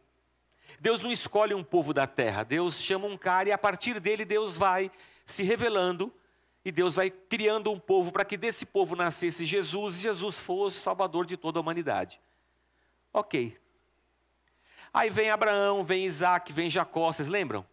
Deus 0.79 1.01
não 1.01 1.11
escolhe 1.11 1.53
um 1.53 1.63
povo 1.63 1.93
da 1.93 2.07
terra, 2.07 2.43
Deus 2.43 2.81
chama 2.81 3.05
um 3.05 3.15
cara 3.15 3.49
e 3.49 3.51
a 3.51 3.57
partir 3.59 3.99
dele 3.99 4.25
Deus 4.25 4.57
vai 4.57 4.91
se 5.23 5.43
revelando 5.43 6.11
e 6.65 6.71
Deus 6.71 6.95
vai 6.95 7.11
criando 7.11 7.71
um 7.71 7.79
povo 7.79 8.11
para 8.11 8.25
que 8.25 8.35
desse 8.35 8.65
povo 8.65 8.95
nascesse 8.95 9.45
Jesus 9.45 9.97
e 9.97 10.01
Jesus 10.01 10.39
fosse 10.39 10.79
salvador 10.79 11.27
de 11.27 11.37
toda 11.37 11.59
a 11.59 11.61
humanidade. 11.61 12.19
Ok. 13.13 13.55
Aí 14.91 15.11
vem 15.11 15.29
Abraão, 15.29 15.83
vem 15.83 16.05
Isaac, 16.05 16.51
vem 16.51 16.71
Jacó, 16.71 17.13
vocês 17.13 17.27
lembram? 17.27 17.65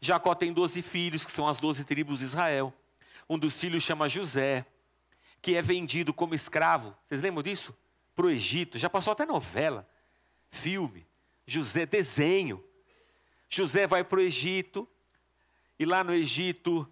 Jacó 0.00 0.34
tem 0.34 0.52
doze 0.52 0.80
filhos, 0.80 1.24
que 1.24 1.30
são 1.30 1.46
as 1.46 1.58
doze 1.58 1.84
tribos 1.84 2.20
de 2.20 2.24
Israel. 2.24 2.72
Um 3.28 3.38
dos 3.38 3.60
filhos 3.60 3.82
chama 3.82 4.08
José, 4.08 4.64
que 5.42 5.56
é 5.56 5.62
vendido 5.62 6.12
como 6.14 6.34
escravo. 6.34 6.96
Vocês 7.06 7.20
lembram 7.20 7.42
disso? 7.42 7.76
Para 8.14 8.26
o 8.26 8.30
Egito. 8.30 8.78
Já 8.78 8.88
passou 8.88 9.12
até 9.12 9.26
novela, 9.26 9.86
filme. 10.50 11.06
José, 11.46 11.84
desenho. 11.84 12.64
José 13.48 13.86
vai 13.86 14.02
para 14.02 14.18
o 14.18 14.22
Egito, 14.22 14.88
e 15.78 15.84
lá 15.84 16.04
no 16.04 16.14
Egito 16.14 16.88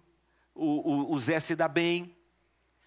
o, 0.53 1.11
o, 1.11 1.13
o 1.13 1.19
Zé 1.19 1.39
se 1.39 1.55
dá 1.55 1.67
bem. 1.67 2.15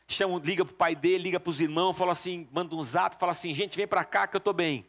Chama, 0.07 0.38
liga 0.45 0.64
para 0.64 0.73
o 0.73 0.76
pai 0.76 0.95
dele, 0.95 1.25
liga 1.25 1.41
para 1.41 1.50
os 1.50 1.61
irmãos, 1.61 1.97
fala 1.97 2.12
assim, 2.12 2.47
manda 2.52 2.75
um 2.75 2.83
zap, 2.83 3.17
fala 3.19 3.33
assim, 3.33 3.55
gente, 3.55 3.76
vem 3.76 3.87
para 3.87 4.05
cá 4.05 4.26
que 4.26 4.37
eu 4.37 4.38
estou 4.38 4.52
bem. 4.52 4.87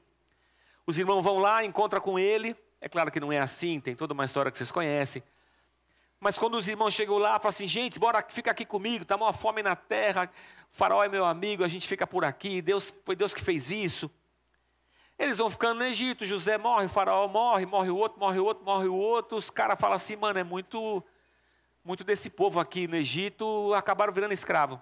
Os 0.86 1.00
irmãos 1.00 1.22
vão 1.22 1.40
lá, 1.40 1.64
encontram 1.64 2.02
com 2.02 2.20
ele. 2.20 2.54
É 2.84 2.90
claro 2.90 3.10
que 3.10 3.18
não 3.18 3.32
é 3.32 3.40
assim, 3.40 3.80
tem 3.80 3.96
toda 3.96 4.14
uma 4.14 4.26
história 4.26 4.52
que 4.52 4.58
vocês 4.58 4.70
conhecem. 4.70 5.24
Mas 6.20 6.38
quando 6.38 6.58
os 6.58 6.68
irmãos 6.68 6.94
chegam 6.94 7.18
lá, 7.18 7.40
falam 7.40 7.48
assim, 7.48 7.66
gente, 7.66 7.98
bora, 7.98 8.22
fica 8.28 8.52
aqui 8.52 8.66
comigo, 8.66 9.04
está 9.04 9.16
uma 9.16 9.32
fome 9.32 9.64
na 9.64 9.74
terra, 9.74 10.30
o 10.70 10.76
faraó 10.76 11.02
é 11.02 11.08
meu 11.08 11.24
amigo, 11.24 11.64
a 11.64 11.70
gente 11.70 11.88
fica 11.88 12.06
por 12.06 12.26
aqui, 12.26 12.62
Deus, 12.62 12.94
foi 13.06 13.16
Deus 13.16 13.34
que 13.34 13.42
fez 13.42 13.72
isso. 13.72 14.12
Eles 15.18 15.38
vão 15.38 15.50
ficando 15.50 15.78
no 15.78 15.86
Egito, 15.86 16.26
José 16.26 16.58
morre, 16.58 16.88
o 16.88 16.90
faraó 16.90 17.26
morre, 17.26 17.66
morre 17.66 17.90
o 17.90 17.96
outro, 17.96 18.20
morre 18.20 18.40
o 18.40 18.44
outro, 18.44 18.66
morre 18.66 18.88
o 18.90 18.96
outro. 18.96 19.38
Os 19.38 19.50
caras 19.50 19.80
falam 19.80 19.96
assim, 19.96 20.18
mano, 20.18 20.38
é 20.38 20.44
muito, 20.44 21.02
muito 21.86 22.04
desse 22.04 22.32
povo 22.32 22.60
aqui 22.60 22.86
no 22.86 22.98
Egito, 22.98 23.74
acabaram 23.76 24.12
virando 24.12 24.34
escravo. 24.34 24.82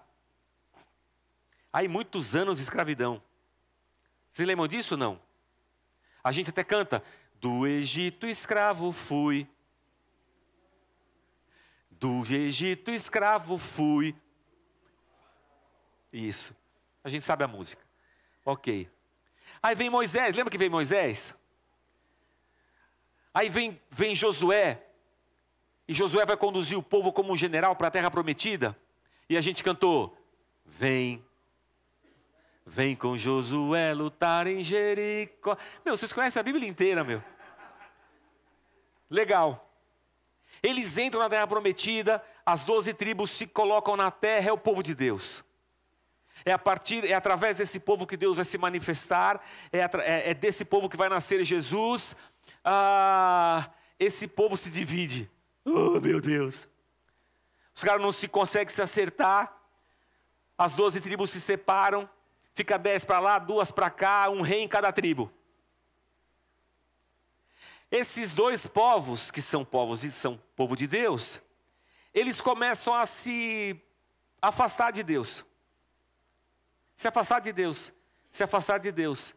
Aí 1.71 1.87
muitos 1.87 2.33
anos 2.33 2.57
de 2.57 2.63
escravidão. 2.63 3.21
Vocês 4.31 4.47
lembram 4.47 4.67
disso 4.67 4.95
ou 4.95 4.97
não? 4.97 5.21
A 6.23 6.31
gente 6.31 6.49
até 6.49 6.63
canta, 6.63 7.03
do 7.41 7.65
Egito 7.65 8.27
escravo 8.27 8.91
fui, 8.91 9.49
do 11.89 12.21
Egito 12.31 12.91
escravo 12.91 13.57
fui. 13.57 14.15
Isso. 16.13 16.55
A 17.03 17.09
gente 17.09 17.23
sabe 17.23 17.43
a 17.43 17.47
música. 17.47 17.83
Ok. 18.45 18.87
Aí 19.61 19.73
vem 19.73 19.89
Moisés, 19.89 20.35
lembra 20.35 20.51
que 20.51 20.57
vem 20.57 20.69
Moisés? 20.69 21.35
Aí 23.33 23.49
vem, 23.49 23.81
vem 23.89 24.15
Josué. 24.15 24.85
E 25.87 25.95
Josué 25.95 26.23
vai 26.27 26.37
conduzir 26.37 26.77
o 26.77 26.83
povo 26.83 27.11
como 27.11 27.33
um 27.33 27.37
general 27.37 27.75
para 27.75 27.87
a 27.87 27.91
terra 27.91 28.11
prometida. 28.11 28.77
E 29.27 29.35
a 29.35 29.41
gente 29.41 29.63
cantou: 29.63 30.15
Vem, 30.63 31.25
vem 32.71 32.95
com 32.95 33.17
Josué 33.17 33.93
lutar 33.93 34.47
em 34.47 34.63
Jericó. 34.63 35.57
Meu, 35.83 35.97
vocês 35.97 36.13
conhecem 36.13 36.39
a 36.39 36.43
Bíblia 36.43 36.69
inteira, 36.69 37.03
meu. 37.03 37.21
Legal. 39.09 39.69
Eles 40.63 40.97
entram 40.97 41.21
na 41.21 41.29
terra 41.29 41.45
prometida, 41.45 42.23
as 42.45 42.63
doze 42.63 42.93
tribos 42.93 43.31
se 43.31 43.45
colocam 43.45 43.97
na 43.97 44.09
terra, 44.09 44.49
é 44.49 44.53
o 44.53 44.57
povo 44.57 44.81
de 44.81 44.95
Deus. 44.95 45.43
É 46.45 46.53
a 46.53 46.57
partir, 46.57 47.03
é 47.03 47.13
através 47.13 47.57
desse 47.57 47.81
povo 47.81 48.07
que 48.07 48.15
Deus 48.15 48.37
vai 48.37 48.45
se 48.45 48.57
manifestar, 48.57 49.41
é, 49.69 49.79
é, 49.79 50.31
é 50.31 50.33
desse 50.33 50.63
povo 50.63 50.87
que 50.87 50.95
vai 50.95 51.09
nascer 51.09 51.43
Jesus. 51.43 52.15
Ah, 52.63 53.69
esse 53.99 54.29
povo 54.29 54.55
se 54.55 54.69
divide. 54.69 55.29
Oh, 55.65 55.99
meu 55.99 56.21
Deus. 56.21 56.69
Os 57.75 57.83
caras 57.83 58.01
não 58.01 58.13
se 58.13 58.29
conseguem 58.29 58.69
se 58.69 58.81
acertar. 58.81 59.53
As 60.57 60.71
doze 60.71 61.01
tribos 61.01 61.31
se 61.31 61.41
separam. 61.41 62.09
Fica 62.53 62.77
dez 62.77 63.05
para 63.05 63.19
lá, 63.19 63.39
duas 63.39 63.71
para 63.71 63.89
cá, 63.89 64.29
um 64.29 64.41
rei 64.41 64.61
em 64.61 64.67
cada 64.67 64.91
tribo. 64.91 65.31
Esses 67.89 68.33
dois 68.33 68.65
povos, 68.65 69.31
que 69.31 69.41
são 69.41 69.65
povos 69.65 70.03
e 70.03 70.11
são 70.11 70.39
povo 70.55 70.75
de 70.75 70.87
Deus, 70.87 71.41
eles 72.13 72.39
começam 72.39 72.93
a 72.93 73.05
se 73.05 73.79
afastar 74.41 74.91
de 74.91 75.03
Deus. 75.03 75.45
Se 76.95 77.07
afastar 77.07 77.39
de 77.39 77.51
Deus, 77.51 77.91
se 78.29 78.43
afastar 78.43 78.79
de 78.79 78.91
Deus. 78.91 79.33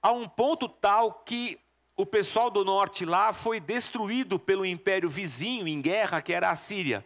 A 0.00 0.12
um 0.12 0.28
ponto 0.28 0.68
tal 0.68 1.12
que 1.12 1.60
o 1.96 2.04
pessoal 2.04 2.50
do 2.50 2.64
norte 2.64 3.04
lá 3.04 3.32
foi 3.32 3.58
destruído 3.58 4.38
pelo 4.38 4.66
império 4.66 5.08
vizinho 5.08 5.66
em 5.66 5.80
guerra, 5.80 6.20
que 6.20 6.32
era 6.32 6.50
a 6.50 6.56
Síria. 6.56 7.04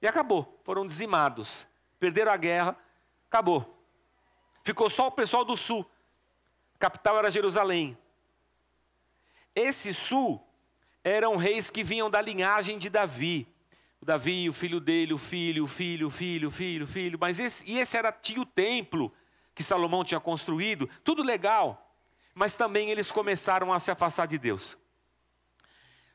E 0.00 0.06
acabou, 0.06 0.60
foram 0.62 0.86
dizimados. 0.86 1.66
Perderam 1.98 2.32
a 2.32 2.36
guerra, 2.36 2.76
acabou. 3.28 3.75
Ficou 4.66 4.90
só 4.90 5.06
o 5.06 5.12
pessoal 5.12 5.44
do 5.44 5.56
sul. 5.56 5.88
A 6.74 6.78
capital 6.78 7.16
era 7.16 7.30
Jerusalém. 7.30 7.96
Esse 9.54 9.94
sul 9.94 10.44
eram 11.04 11.36
reis 11.36 11.70
que 11.70 11.84
vinham 11.84 12.10
da 12.10 12.20
linhagem 12.20 12.76
de 12.76 12.90
Davi. 12.90 13.46
O 14.00 14.04
Davi, 14.04 14.48
o 14.48 14.52
filho 14.52 14.80
dele, 14.80 15.14
o 15.14 15.18
filho, 15.18 15.62
o 15.62 15.68
filho, 15.68 16.08
o 16.08 16.10
filho, 16.10 16.48
o 16.48 16.50
filho, 16.50 16.84
o 16.84 16.88
filho. 16.88 17.16
Mas 17.20 17.38
esse, 17.38 17.70
e 17.70 17.78
esse 17.78 17.96
era 17.96 18.10
tinha 18.10 18.40
o 18.40 18.44
templo 18.44 19.14
que 19.54 19.62
Salomão 19.62 20.02
tinha 20.02 20.18
construído, 20.18 20.90
tudo 21.04 21.22
legal. 21.22 21.96
Mas 22.34 22.54
também 22.54 22.90
eles 22.90 23.12
começaram 23.12 23.72
a 23.72 23.78
se 23.78 23.92
afastar 23.92 24.26
de 24.26 24.36
Deus. 24.36 24.76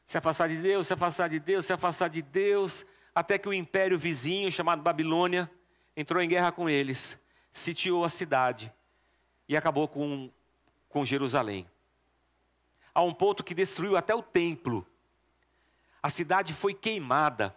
Se 0.05 0.17
afastar 0.17 0.49
de 0.49 0.57
Deus, 0.57 0.87
se 0.87 0.93
afastar 0.93 1.29
de 1.29 1.39
Deus, 1.39 1.65
se 1.65 1.71
afastar 1.71 2.09
de 2.09 2.21
Deus, 2.21 2.85
até 3.15 3.37
que 3.37 3.47
o 3.47 3.53
império 3.53 3.97
vizinho, 3.97 4.51
chamado 4.51 4.81
Babilônia, 4.81 5.49
entrou 5.95 6.21
em 6.21 6.27
guerra 6.27 6.51
com 6.51 6.69
eles, 6.69 7.17
sitiou 7.51 8.05
a 8.05 8.09
cidade 8.09 8.71
e 9.47 9.57
acabou 9.57 9.87
com, 9.87 10.31
com 10.89 11.05
Jerusalém 11.05 11.67
a 12.93 13.01
um 13.01 13.13
ponto 13.13 13.43
que 13.43 13.53
destruiu 13.53 13.95
até 13.95 14.13
o 14.13 14.21
templo. 14.21 14.85
A 16.03 16.09
cidade 16.09 16.53
foi 16.53 16.73
queimada. 16.73 17.55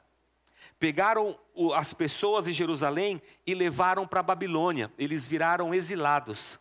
Pegaram 0.78 1.38
as 1.74 1.92
pessoas 1.92 2.44
de 2.44 2.52
Jerusalém 2.52 3.20
e 3.46 3.54
levaram 3.54 4.07
para 4.07 4.22
Babilônia. 4.22 4.92
Eles 4.98 5.26
viraram 5.26 5.74
exilados 5.74 6.59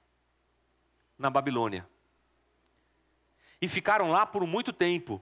na 1.18 1.30
Babilônia. 1.30 1.88
E 3.62 3.68
ficaram 3.68 4.12
lá 4.12 4.26
por 4.26 4.46
muito 4.46 4.74
tempo. 4.74 5.22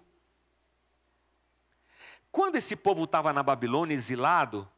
Quando 2.32 2.56
esse 2.56 2.76
povo 2.76 3.04
estava 3.04 3.34
na 3.34 3.44
Babilônia 3.44 3.94
exilado, 3.94 4.70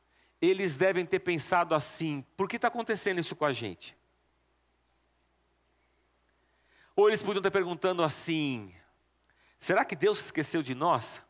eles 0.44 0.76
devem 0.76 1.06
ter 1.06 1.20
pensado 1.20 1.74
assim: 1.74 2.26
por 2.36 2.50
que 2.50 2.58
está 2.58 2.68
acontecendo 2.68 3.20
isso 3.20 3.34
com 3.34 3.46
a 3.46 3.54
gente? 3.54 3.96
Ou 6.94 7.08
eles 7.08 7.24
podiam 7.24 7.40
estar 7.40 7.50
perguntando 7.50 8.04
assim: 8.04 8.76
será 9.58 9.86
que 9.86 9.96
Deus 9.96 10.20
esqueceu 10.20 10.62
de 10.62 10.76
nós? 10.76 11.22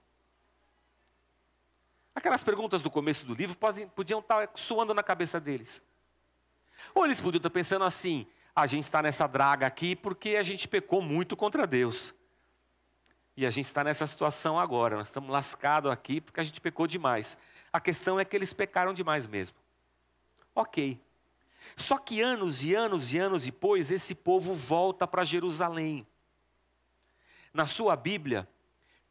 Aquelas 2.15 2.43
perguntas 2.43 2.81
do 2.81 2.89
começo 2.89 3.23
do 3.25 3.35
livro 3.35 3.55
podem, 3.55 3.87
podiam 3.87 4.19
estar 4.19 4.49
soando 4.55 4.95
na 4.95 5.03
cabeça 5.03 5.39
deles. 5.39 5.83
Ou 6.95 7.05
eles 7.05 7.21
podiam 7.21 7.37
estar 7.37 7.51
pensando 7.51 7.85
assim: 7.85 8.25
a 8.55 8.65
gente 8.65 8.85
está 8.85 8.99
nessa 8.99 9.27
draga 9.27 9.67
aqui 9.67 9.95
porque 9.95 10.37
a 10.37 10.43
gente 10.43 10.67
pecou 10.67 11.03
muito 11.03 11.37
contra 11.37 11.67
Deus. 11.67 12.15
E 13.37 13.45
a 13.45 13.51
gente 13.51 13.65
está 13.65 13.83
nessa 13.83 14.07
situação 14.07 14.59
agora, 14.59 14.95
nós 14.95 15.09
estamos 15.09 15.29
lascados 15.29 15.91
aqui 15.91 16.19
porque 16.19 16.39
a 16.39 16.43
gente 16.43 16.59
pecou 16.59 16.87
demais. 16.87 17.37
A 17.73 17.79
questão 17.79 18.19
é 18.19 18.23
que 18.23 18.35
eles 18.35 18.53
pecaram 18.53 18.93
demais 18.93 19.25
mesmo. 19.25 19.57
Ok. 20.53 21.01
Só 21.75 21.97
que 21.97 22.21
anos 22.21 22.63
e 22.63 22.75
anos 22.75 23.11
e 23.11 23.17
anos 23.17 23.45
depois, 23.45 23.89
esse 23.89 24.13
povo 24.13 24.53
volta 24.53 25.07
para 25.07 25.23
Jerusalém. 25.23 26.05
Na 27.51 27.65
sua 27.65 27.95
Bíblia, 27.95 28.47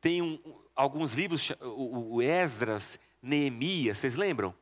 tem 0.00 0.22
um, 0.22 0.38
alguns 0.76 1.14
livros, 1.14 1.50
o, 1.60 2.22
Esdras, 2.22 3.00
Neemias, 3.20 3.98
vocês 3.98 4.14
lembram? 4.14 4.54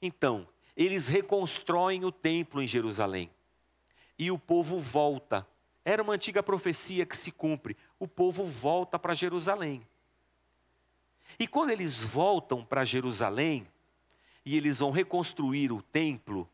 Então, 0.00 0.46
eles 0.76 1.08
reconstroem 1.08 2.04
o 2.04 2.12
templo 2.12 2.62
em 2.62 2.66
Jerusalém. 2.66 3.30
E 4.16 4.30
o 4.30 4.38
povo 4.38 4.78
volta. 4.78 5.46
Era 5.84 6.02
uma 6.02 6.14
antiga 6.14 6.42
profecia 6.42 7.04
que 7.04 7.16
se 7.16 7.32
cumpre. 7.32 7.76
O 7.98 8.06
povo 8.06 8.44
volta 8.44 8.98
para 8.98 9.14
Jerusalém. 9.14 9.86
E 11.38 11.46
quando 11.46 11.70
eles 11.70 12.02
voltam 12.02 12.64
para 12.64 12.84
Jerusalém, 12.84 13.66
e 14.44 14.56
eles 14.56 14.80
vão 14.80 14.90
reconstruir 14.90 15.72
o 15.72 15.80
templo, 15.80 16.48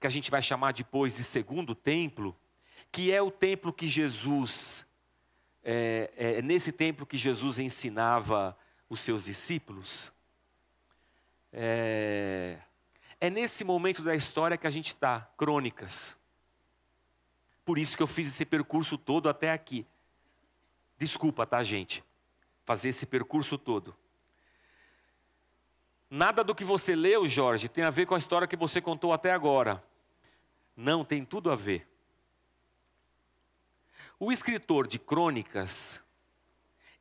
que 0.00 0.06
a 0.06 0.10
gente 0.10 0.30
vai 0.30 0.40
chamar 0.40 0.72
depois 0.72 1.16
de 1.16 1.24
segundo 1.24 1.74
templo, 1.74 2.36
que 2.92 3.12
é 3.12 3.20
o 3.20 3.30
templo 3.30 3.72
que 3.72 3.88
Jesus, 3.88 4.86
é, 5.64 6.10
é 6.16 6.42
nesse 6.42 6.70
templo 6.72 7.04
que 7.04 7.16
Jesus 7.16 7.58
ensinava 7.58 8.56
os 8.88 9.00
seus 9.00 9.24
discípulos. 9.24 10.12
É, 11.52 12.58
é 13.20 13.28
nesse 13.28 13.64
momento 13.64 14.02
da 14.02 14.14
história 14.14 14.56
que 14.56 14.66
a 14.66 14.70
gente 14.70 14.88
está, 14.88 15.28
crônicas. 15.36 16.16
Por 17.64 17.78
isso 17.78 17.96
que 17.96 18.02
eu 18.02 18.06
fiz 18.06 18.28
esse 18.28 18.46
percurso 18.46 18.96
todo 18.96 19.28
até 19.28 19.50
aqui. 19.50 19.84
Desculpa, 20.96 21.44
tá, 21.44 21.62
gente? 21.64 22.02
Fazer 22.64 22.90
esse 22.90 23.06
percurso 23.06 23.58
todo. 23.58 23.94
Nada 26.10 26.42
do 26.42 26.54
que 26.54 26.64
você 26.64 26.96
leu, 26.96 27.28
Jorge, 27.28 27.68
tem 27.68 27.84
a 27.84 27.90
ver 27.90 28.06
com 28.06 28.14
a 28.14 28.18
história 28.18 28.48
que 28.48 28.56
você 28.56 28.80
contou 28.80 29.12
até 29.12 29.32
agora. 29.32 29.82
Não, 30.74 31.04
tem 31.04 31.24
tudo 31.24 31.50
a 31.50 31.56
ver. 31.56 31.86
O 34.18 34.32
escritor 34.32 34.86
de 34.86 34.98
crônicas, 34.98 36.00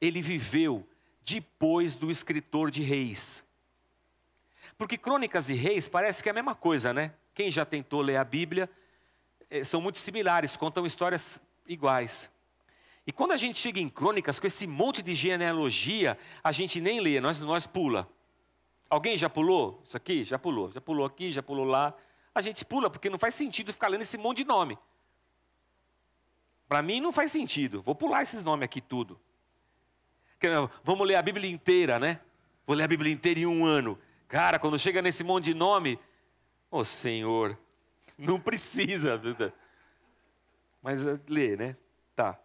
ele 0.02 0.22
viveu 0.22 0.88
depois 1.24 1.96
do 1.96 2.12
escritor 2.12 2.70
de 2.70 2.84
reis. 2.84 3.48
Porque 4.78 4.98
crônicas 4.98 5.50
e 5.50 5.54
reis 5.54 5.88
parece 5.88 6.22
que 6.22 6.30
é 6.30 6.32
a 6.32 6.36
mesma 6.36 6.54
coisa, 6.54 6.94
né? 6.94 7.14
Quem 7.34 7.50
já 7.50 7.66
tentou 7.66 8.02
ler 8.02 8.18
a 8.18 8.24
Bíblia, 8.24 8.70
eh, 9.50 9.64
são 9.64 9.82
muito 9.82 10.00
similares, 10.00 10.56
contam 10.56 10.86
histórias 10.86 11.42
iguais. 11.66 12.30
E 13.06 13.12
quando 13.12 13.32
a 13.32 13.38
gente 13.38 13.58
chega 13.58 13.80
em 13.80 13.90
crônicas, 13.90 14.38
com 14.38 14.48
esse 14.48 14.68
monte 14.68 15.02
de 15.02 15.16
genealogia, 15.16 16.18
a 16.44 16.52
gente 16.52 16.82
nem 16.82 17.00
lê, 17.00 17.22
nós, 17.22 17.40
nós 17.40 17.66
pula. 17.66 18.08
Alguém 18.90 19.18
já 19.18 19.30
pulou 19.30 19.82
isso 19.84 19.98
aqui? 19.98 20.24
Já 20.24 20.40
pulou. 20.40 20.72
Já 20.72 20.80
pulou 20.80 21.06
aqui, 21.06 21.32
já 21.32 21.44
pulou 21.44 21.66
lá. 21.66 21.94
A 22.34 22.42
gente 22.42 22.64
pula 22.64 22.90
porque 22.90 23.10
não 23.10 23.18
faz 23.18 23.34
sentido 23.34 23.74
ficar 23.74 23.88
lendo 23.88 24.02
esse 24.02 24.18
monte 24.18 24.38
de 24.38 24.46
nome. 24.46 24.78
Para 26.68 26.82
mim 26.82 27.00
não 27.00 27.12
faz 27.12 27.32
sentido. 27.32 27.82
Vou 27.82 27.96
pular 27.96 28.22
esses 28.22 28.44
nomes 28.44 28.66
aqui 28.66 28.82
tudo. 28.82 29.20
Vamos 30.84 31.08
ler 31.08 31.16
a 31.16 31.22
Bíblia 31.22 31.50
inteira, 31.50 32.00
né? 32.00 32.20
Vou 32.66 32.76
ler 32.76 32.84
a 32.84 32.88
Bíblia 32.88 33.12
inteira 33.12 33.40
em 33.40 33.46
um 33.46 33.66
ano. 33.66 33.98
Cara, 34.28 34.60
quando 34.60 34.78
chega 34.78 35.02
nesse 35.02 35.24
monte 35.24 35.46
de 35.46 35.54
nome, 35.54 35.98
ô 36.70 36.80
oh, 36.80 36.86
Senhor, 36.86 37.58
não 38.18 38.40
precisa. 38.40 39.20
Mas 40.82 41.06
eh, 41.06 41.20
lê, 41.28 41.56
né? 41.56 41.78
Tá. 42.16 42.38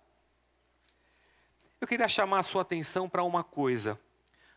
Eu 1.81 1.87
queria 1.89 2.09
chamar 2.09 2.39
a 2.39 2.43
sua 2.45 2.63
atenção 2.63 3.09
para 3.09 3.25
uma 3.25 3.43
coisa. 3.43 3.99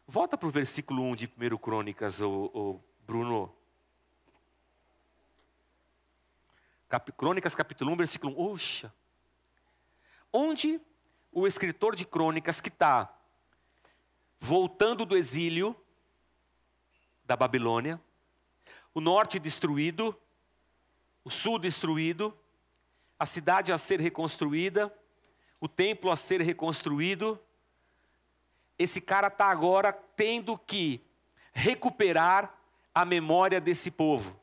Volta 0.07 0.37
para 0.37 0.47
o 0.47 0.51
versículo 0.51 1.01
1 1.01 1.15
de 1.15 1.25
1 1.25 1.57
Crônicas, 1.57 2.21
ô, 2.21 2.51
ô, 2.53 2.79
Bruno. 3.07 3.51
Cap, 6.87 7.11
Crônicas, 7.13 7.55
capítulo 7.55 7.91
1, 7.93 7.95
versículo 7.95 8.39
1. 8.39 8.53
Oxa! 8.53 8.93
Onde 10.31 10.79
o 11.31 11.47
escritor 11.47 11.95
de 11.95 12.05
Crônicas, 12.05 12.61
que 12.61 12.69
está 12.69 13.11
voltando 14.39 15.07
do 15.07 15.17
exílio 15.17 15.75
da 17.23 17.35
Babilônia, 17.35 17.99
o 18.93 19.01
norte 19.01 19.39
destruído, 19.39 20.15
o 21.23 21.31
sul 21.31 21.57
destruído, 21.57 22.37
a 23.17 23.25
cidade 23.25 23.71
a 23.71 23.77
ser 23.77 23.99
reconstruída, 23.99 24.95
o 25.59 25.67
templo 25.67 26.11
a 26.11 26.15
ser 26.15 26.41
reconstruído, 26.41 27.41
esse 28.77 29.01
cara 29.01 29.27
está 29.27 29.45
agora 29.47 29.93
tendo 29.93 30.57
que 30.57 31.01
recuperar 31.53 32.53
a 32.93 33.05
memória 33.05 33.61
desse 33.61 33.91
povo. 33.91 34.39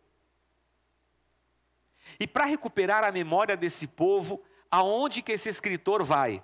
E 2.18 2.26
para 2.26 2.44
recuperar 2.44 3.04
a 3.04 3.12
memória 3.12 3.56
desse 3.56 3.88
povo, 3.88 4.42
aonde 4.70 5.22
que 5.22 5.32
esse 5.32 5.48
escritor 5.48 6.02
vai? 6.02 6.42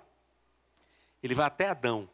Ele 1.21 1.33
vai 1.33 1.45
até 1.45 1.69
Adão. 1.69 2.09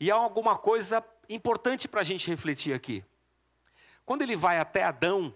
E 0.00 0.10
há 0.10 0.14
alguma 0.14 0.56
coisa 0.56 1.04
importante 1.28 1.88
para 1.88 2.00
a 2.00 2.04
gente 2.04 2.28
refletir 2.28 2.72
aqui. 2.72 3.04
Quando 4.06 4.22
ele 4.22 4.36
vai 4.36 4.58
até 4.58 4.84
Adão, 4.84 5.34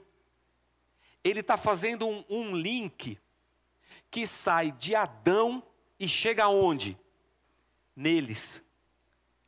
ele 1.22 1.40
está 1.40 1.56
fazendo 1.56 2.06
um, 2.06 2.24
um 2.28 2.56
link 2.56 3.18
que 4.10 4.26
sai 4.26 4.72
de 4.72 4.94
Adão 4.94 5.62
e 5.98 6.08
chega 6.08 6.44
aonde? 6.44 6.98
Neles, 7.94 8.66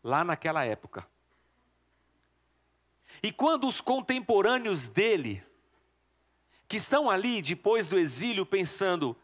lá 0.02 0.24
naquela 0.24 0.64
época. 0.64 1.07
E 3.22 3.33
quando 3.33 3.66
os 3.66 3.80
contemporâneos 3.80 4.87
dele, 4.87 5.44
que 6.68 6.76
estão 6.76 7.11
ali 7.11 7.40
depois 7.40 7.87
do 7.87 7.98
exílio, 7.98 8.44
pensando: 8.44 9.16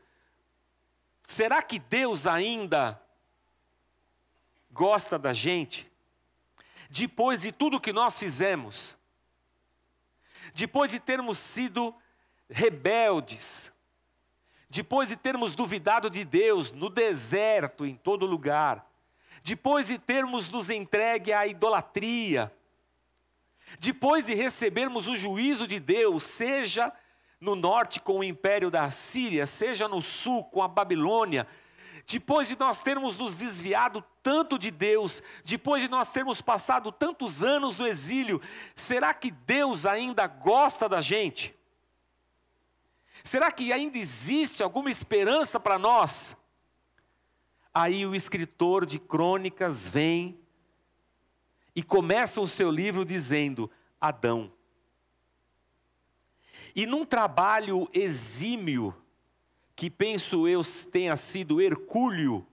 será 1.24 1.62
que 1.62 1.78
Deus 1.78 2.26
ainda 2.26 3.00
gosta 4.70 5.18
da 5.18 5.32
gente? 5.32 5.90
Depois 6.88 7.42
de 7.42 7.52
tudo 7.52 7.80
que 7.80 7.92
nós 7.92 8.18
fizemos, 8.18 8.96
depois 10.54 10.90
de 10.90 10.98
termos 10.98 11.38
sido 11.38 11.94
rebeldes, 12.48 13.72
depois 14.68 15.08
de 15.08 15.16
termos 15.16 15.54
duvidado 15.54 16.10
de 16.10 16.24
Deus 16.24 16.72
no 16.72 16.88
deserto, 16.88 17.86
em 17.86 17.96
todo 17.96 18.26
lugar, 18.26 18.89
depois 19.42 19.88
de 19.88 19.98
termos 19.98 20.48
nos 20.48 20.70
entregue 20.70 21.32
à 21.32 21.46
idolatria, 21.46 22.52
depois 23.78 24.26
de 24.26 24.34
recebermos 24.34 25.06
o 25.06 25.16
juízo 25.16 25.66
de 25.66 25.78
Deus, 25.78 26.22
seja 26.22 26.92
no 27.40 27.54
norte 27.54 28.00
com 28.00 28.18
o 28.18 28.24
império 28.24 28.70
da 28.70 28.90
Síria, 28.90 29.46
seja 29.46 29.88
no 29.88 30.02
sul 30.02 30.44
com 30.44 30.62
a 30.62 30.68
Babilônia, 30.68 31.46
depois 32.06 32.48
de 32.48 32.58
nós 32.58 32.82
termos 32.82 33.16
nos 33.16 33.34
desviado 33.34 34.04
tanto 34.22 34.58
de 34.58 34.70
Deus, 34.70 35.22
depois 35.44 35.82
de 35.82 35.88
nós 35.88 36.12
termos 36.12 36.42
passado 36.42 36.90
tantos 36.90 37.42
anos 37.42 37.76
no 37.76 37.86
exílio, 37.86 38.42
será 38.74 39.14
que 39.14 39.30
Deus 39.30 39.86
ainda 39.86 40.26
gosta 40.26 40.88
da 40.88 41.00
gente? 41.00 41.54
Será 43.22 43.50
que 43.50 43.72
ainda 43.72 43.98
existe 43.98 44.62
alguma 44.62 44.90
esperança 44.90 45.60
para 45.60 45.78
nós? 45.78 46.36
Aí 47.72 48.04
o 48.04 48.14
escritor 48.14 48.84
de 48.84 48.98
crônicas 48.98 49.88
vem 49.88 50.38
e 51.74 51.82
começa 51.82 52.40
o 52.40 52.46
seu 52.46 52.70
livro 52.70 53.04
dizendo: 53.04 53.70
Adão. 54.00 54.52
E 56.74 56.86
num 56.86 57.04
trabalho 57.04 57.88
exímio, 57.92 58.94
que 59.74 59.88
penso 59.88 60.46
eu 60.46 60.62
tenha 60.92 61.16
sido 61.16 61.60
hercúleo, 61.60 62.46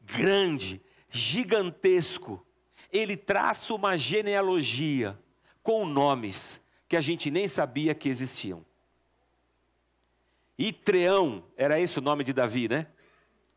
grande, 0.00 0.80
gigantesco, 1.08 2.44
ele 2.92 3.16
traça 3.16 3.74
uma 3.74 3.96
genealogia 3.96 5.18
com 5.62 5.84
nomes 5.84 6.60
que 6.88 6.96
a 6.96 7.00
gente 7.00 7.30
nem 7.30 7.46
sabia 7.46 7.94
que 7.94 8.08
existiam. 8.08 8.64
Itreão, 10.58 11.44
era 11.56 11.80
esse 11.80 11.98
o 11.98 12.02
nome 12.02 12.22
de 12.22 12.32
Davi, 12.32 12.68
né? 12.68 12.86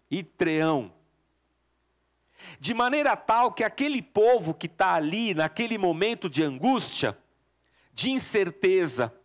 Itreão. 0.10 0.94
De 2.60 2.74
maneira 2.74 3.16
tal 3.16 3.52
que 3.52 3.63
aquele 3.63 4.02
povo 4.02 4.54
que 4.54 4.68
está 4.68 4.94
ali, 4.94 5.34
naquele 5.34 5.78
momento 5.78 6.30
de 6.30 6.44
angústia, 6.44 7.18
de 7.94 8.10
incerteza, 8.10 9.16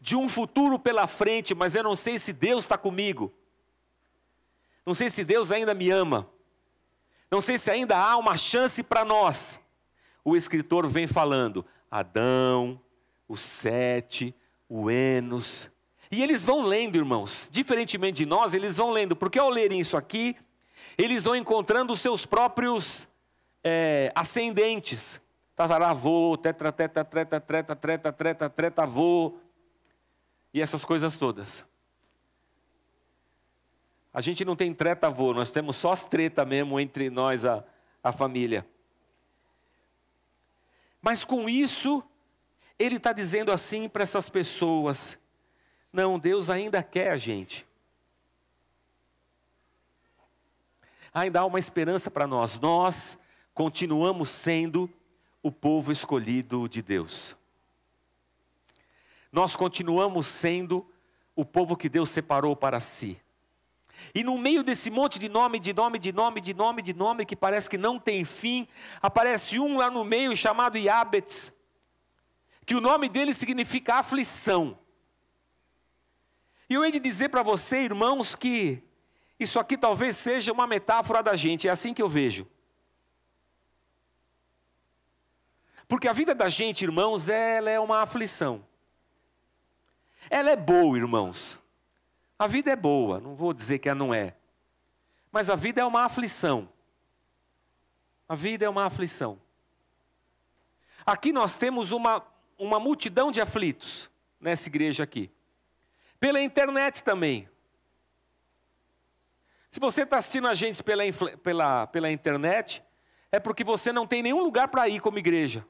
de 0.00 0.16
um 0.16 0.28
futuro 0.28 0.78
pela 0.78 1.06
frente, 1.06 1.54
mas 1.54 1.74
eu 1.74 1.82
não 1.82 1.96
sei 1.96 2.18
se 2.18 2.32
Deus 2.32 2.64
está 2.64 2.76
comigo, 2.76 3.32
não 4.84 4.94
sei 4.94 5.10
se 5.10 5.24
Deus 5.24 5.50
ainda 5.50 5.74
me 5.74 5.90
ama, 5.90 6.28
não 7.30 7.40
sei 7.40 7.58
se 7.58 7.70
ainda 7.70 7.96
há 7.96 8.16
uma 8.16 8.36
chance 8.36 8.82
para 8.82 9.04
nós. 9.04 9.60
O 10.24 10.36
escritor 10.36 10.86
vem 10.86 11.06
falando: 11.06 11.64
Adão, 11.90 12.80
o 13.28 13.36
Sete, 13.36 14.34
o 14.68 14.90
Enos, 14.90 15.70
e 16.10 16.22
eles 16.22 16.44
vão 16.44 16.62
lendo, 16.62 16.96
irmãos, 16.96 17.48
diferentemente 17.50 18.18
de 18.18 18.26
nós, 18.26 18.54
eles 18.54 18.76
vão 18.76 18.90
lendo, 18.90 19.16
porque 19.16 19.38
ao 19.38 19.48
lerem 19.48 19.80
isso 19.80 19.96
aqui, 19.96 20.36
eles 20.96 21.24
vão 21.24 21.36
encontrando 21.36 21.92
os 21.92 22.00
seus 22.00 22.24
próprios 22.24 23.08
é, 23.62 24.12
ascendentes. 24.14 25.20
Tataravô, 25.54 26.36
tetra, 26.36 26.70
tetra, 26.70 27.04
treta, 27.04 27.40
treta, 27.40 27.76
treta, 27.76 28.12
treta, 28.12 28.50
treta, 28.50 28.82
avô, 28.82 29.38
e 30.52 30.60
essas 30.60 30.84
coisas 30.84 31.16
todas. 31.16 31.64
A 34.12 34.20
gente 34.20 34.44
não 34.44 34.56
tem 34.56 34.72
treta 34.72 35.08
avô, 35.08 35.34
nós 35.34 35.50
temos 35.50 35.76
só 35.76 35.92
as 35.92 36.04
treta 36.04 36.44
mesmo 36.44 36.78
entre 36.80 37.10
nós, 37.10 37.44
a, 37.44 37.64
a 38.02 38.12
família. 38.12 38.66
Mas 41.02 41.24
com 41.24 41.48
isso, 41.48 42.02
ele 42.78 42.96
está 42.96 43.12
dizendo 43.12 43.52
assim 43.52 43.88
para 43.88 44.02
essas 44.02 44.28
pessoas: 44.28 45.18
não, 45.96 46.18
Deus 46.18 46.50
ainda 46.50 46.82
quer 46.82 47.10
a 47.10 47.16
gente. 47.16 47.66
Ainda 51.12 51.40
há 51.40 51.46
uma 51.46 51.58
esperança 51.58 52.10
para 52.10 52.26
nós. 52.26 52.60
Nós 52.60 53.18
continuamos 53.54 54.28
sendo 54.28 54.90
o 55.42 55.50
povo 55.50 55.90
escolhido 55.90 56.68
de 56.68 56.82
Deus. 56.82 57.34
Nós 59.32 59.56
continuamos 59.56 60.26
sendo 60.26 60.86
o 61.34 61.46
povo 61.46 61.74
que 61.74 61.88
Deus 61.88 62.10
separou 62.10 62.54
para 62.54 62.78
si. 62.78 63.18
E 64.14 64.22
no 64.22 64.36
meio 64.36 64.62
desse 64.62 64.90
monte 64.90 65.18
de 65.18 65.30
nome, 65.30 65.58
de 65.58 65.72
nome, 65.72 65.98
de 65.98 66.12
nome, 66.12 66.40
de 66.42 66.52
nome, 66.52 66.82
de 66.82 66.92
nome, 66.92 67.24
que 67.24 67.34
parece 67.34 67.70
que 67.70 67.78
não 67.78 67.98
tem 67.98 68.22
fim, 68.22 68.68
aparece 69.00 69.58
um 69.58 69.78
lá 69.78 69.90
no 69.90 70.04
meio 70.04 70.36
chamado 70.36 70.76
Iabetz, 70.76 71.52
que 72.66 72.74
o 72.74 72.80
nome 72.82 73.08
dele 73.08 73.32
significa 73.32 73.94
aflição. 73.94 74.78
E 76.68 76.74
eu 76.74 76.84
hei 76.84 76.90
de 76.90 76.98
dizer 76.98 77.28
para 77.28 77.42
você, 77.42 77.82
irmãos, 77.82 78.34
que 78.34 78.82
Isso 79.38 79.60
aqui 79.60 79.76
talvez 79.76 80.16
seja 80.16 80.52
uma 80.52 80.66
metáfora 80.66 81.22
da 81.22 81.36
gente, 81.36 81.68
é 81.68 81.70
assim 81.70 81.92
que 81.92 82.02
eu 82.02 82.08
vejo. 82.08 82.46
Porque 85.88 86.08
a 86.08 86.12
vida 86.12 86.34
da 86.34 86.48
gente, 86.48 86.82
irmãos, 86.82 87.28
ela 87.28 87.70
é 87.70 87.78
uma 87.78 88.00
aflição. 88.00 88.66
Ela 90.28 90.50
é 90.50 90.56
boa, 90.56 90.96
irmãos. 90.96 91.58
A 92.38 92.46
vida 92.46 92.70
é 92.70 92.76
boa, 92.76 93.20
não 93.20 93.34
vou 93.34 93.52
dizer 93.52 93.78
que 93.78 93.88
ela 93.88 93.98
não 93.98 94.12
é. 94.12 94.34
Mas 95.30 95.48
a 95.48 95.54
vida 95.54 95.80
é 95.80 95.84
uma 95.84 96.04
aflição. 96.04 96.68
A 98.28 98.34
vida 98.34 98.64
é 98.64 98.68
uma 98.68 98.84
aflição. 98.84 99.40
Aqui 101.04 101.32
nós 101.32 101.54
temos 101.54 101.92
uma, 101.92 102.26
uma 102.58 102.80
multidão 102.80 103.30
de 103.30 103.40
aflitos 103.40 104.10
nessa 104.40 104.68
igreja 104.68 105.04
aqui. 105.04 105.30
Pela 106.18 106.40
internet 106.40 107.02
também. 107.02 107.48
Se 109.70 109.80
você 109.80 110.02
está 110.02 110.16
assistindo 110.16 110.48
a 110.48 110.54
gente 110.54 110.82
pela, 110.82 111.02
pela, 111.42 111.86
pela 111.86 112.10
internet, 112.10 112.82
é 113.30 113.38
porque 113.38 113.62
você 113.62 113.92
não 113.92 114.06
tem 114.06 114.22
nenhum 114.22 114.42
lugar 114.42 114.68
para 114.68 114.88
ir 114.88 115.00
como 115.00 115.18
igreja. 115.18 115.66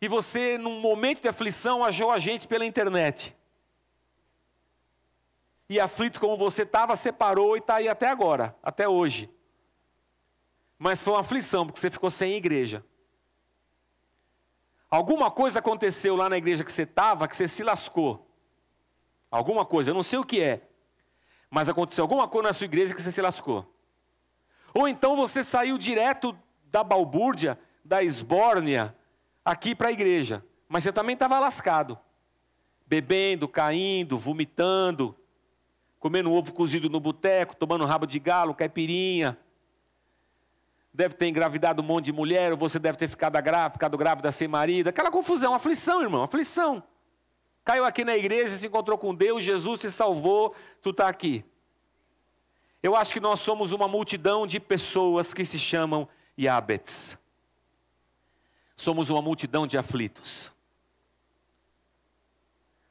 E 0.00 0.08
você, 0.08 0.56
num 0.56 0.80
momento 0.80 1.20
de 1.20 1.28
aflição, 1.28 1.84
achou 1.84 2.10
a 2.10 2.18
gente 2.18 2.48
pela 2.48 2.64
internet. 2.64 3.36
E 5.68 5.78
aflito 5.78 6.18
como 6.18 6.36
você 6.36 6.62
estava, 6.62 6.96
separou 6.96 7.56
e 7.56 7.60
está 7.60 7.76
aí 7.76 7.88
até 7.88 8.08
agora, 8.08 8.56
até 8.62 8.88
hoje. 8.88 9.30
Mas 10.78 11.02
foi 11.02 11.12
uma 11.12 11.20
aflição, 11.20 11.66
porque 11.66 11.78
você 11.78 11.90
ficou 11.90 12.10
sem 12.10 12.34
igreja. 12.34 12.84
Alguma 14.90 15.30
coisa 15.30 15.60
aconteceu 15.60 16.16
lá 16.16 16.28
na 16.28 16.36
igreja 16.36 16.64
que 16.64 16.72
você 16.72 16.82
estava, 16.82 17.28
que 17.28 17.36
você 17.36 17.46
se 17.46 17.62
lascou. 17.62 18.26
Alguma 19.30 19.64
coisa, 19.64 19.90
eu 19.90 19.94
não 19.94 20.02
sei 20.02 20.18
o 20.18 20.24
que 20.24 20.40
é. 20.40 20.62
Mas 21.48 21.68
aconteceu 21.68 22.02
alguma 22.02 22.26
coisa 22.26 22.48
na 22.48 22.52
sua 22.52 22.64
igreja 22.64 22.94
que 22.94 23.00
você 23.00 23.12
se 23.12 23.22
lascou. 23.22 23.72
Ou 24.74 24.88
então 24.88 25.14
você 25.14 25.44
saiu 25.44 25.78
direto 25.78 26.36
da 26.64 26.82
balbúrdia, 26.82 27.58
da 27.84 28.02
esbórnia, 28.02 28.96
aqui 29.44 29.74
para 29.74 29.88
a 29.88 29.92
igreja, 29.92 30.44
mas 30.68 30.84
você 30.84 30.92
também 30.92 31.14
estava 31.14 31.38
lascado, 31.40 31.98
bebendo, 32.86 33.48
caindo, 33.48 34.18
vomitando, 34.18 35.16
comendo 35.98 36.32
ovo 36.32 36.52
cozido 36.52 36.88
no 36.88 37.00
boteco, 37.00 37.56
tomando 37.56 37.84
rabo 37.84 38.06
de 38.06 38.18
galo, 38.18 38.54
caipirinha. 38.54 39.38
Deve 40.92 41.14
ter 41.14 41.28
engravidado 41.28 41.82
um 41.82 41.84
monte 41.84 42.06
de 42.06 42.12
mulher, 42.12 42.52
ou 42.52 42.58
você 42.58 42.78
deve 42.78 42.98
ter 42.98 43.08
ficado 43.08 43.40
grávida, 43.40 43.70
ficado 43.70 43.96
grávida 43.96 44.32
sem 44.32 44.48
marido. 44.48 44.88
Aquela 44.88 45.10
confusão, 45.10 45.54
aflição, 45.54 46.02
irmão, 46.02 46.22
aflição. 46.22 46.82
Caiu 47.64 47.84
aqui 47.84 48.04
na 48.04 48.16
igreja, 48.16 48.56
se 48.56 48.66
encontrou 48.66 48.98
com 48.98 49.14
Deus, 49.14 49.44
Jesus 49.44 49.80
te 49.80 49.90
salvou, 49.90 50.54
tu 50.82 50.90
está 50.90 51.08
aqui. 51.08 51.44
Eu 52.82 52.96
acho 52.96 53.12
que 53.12 53.20
nós 53.20 53.40
somos 53.40 53.72
uma 53.72 53.86
multidão 53.86 54.46
de 54.46 54.58
pessoas 54.58 55.32
que 55.32 55.44
se 55.44 55.58
chamam 55.58 56.08
Yabets 56.38 57.20
somos 58.80 59.10
uma 59.10 59.20
multidão 59.20 59.66
de 59.66 59.76
aflitos. 59.76 60.50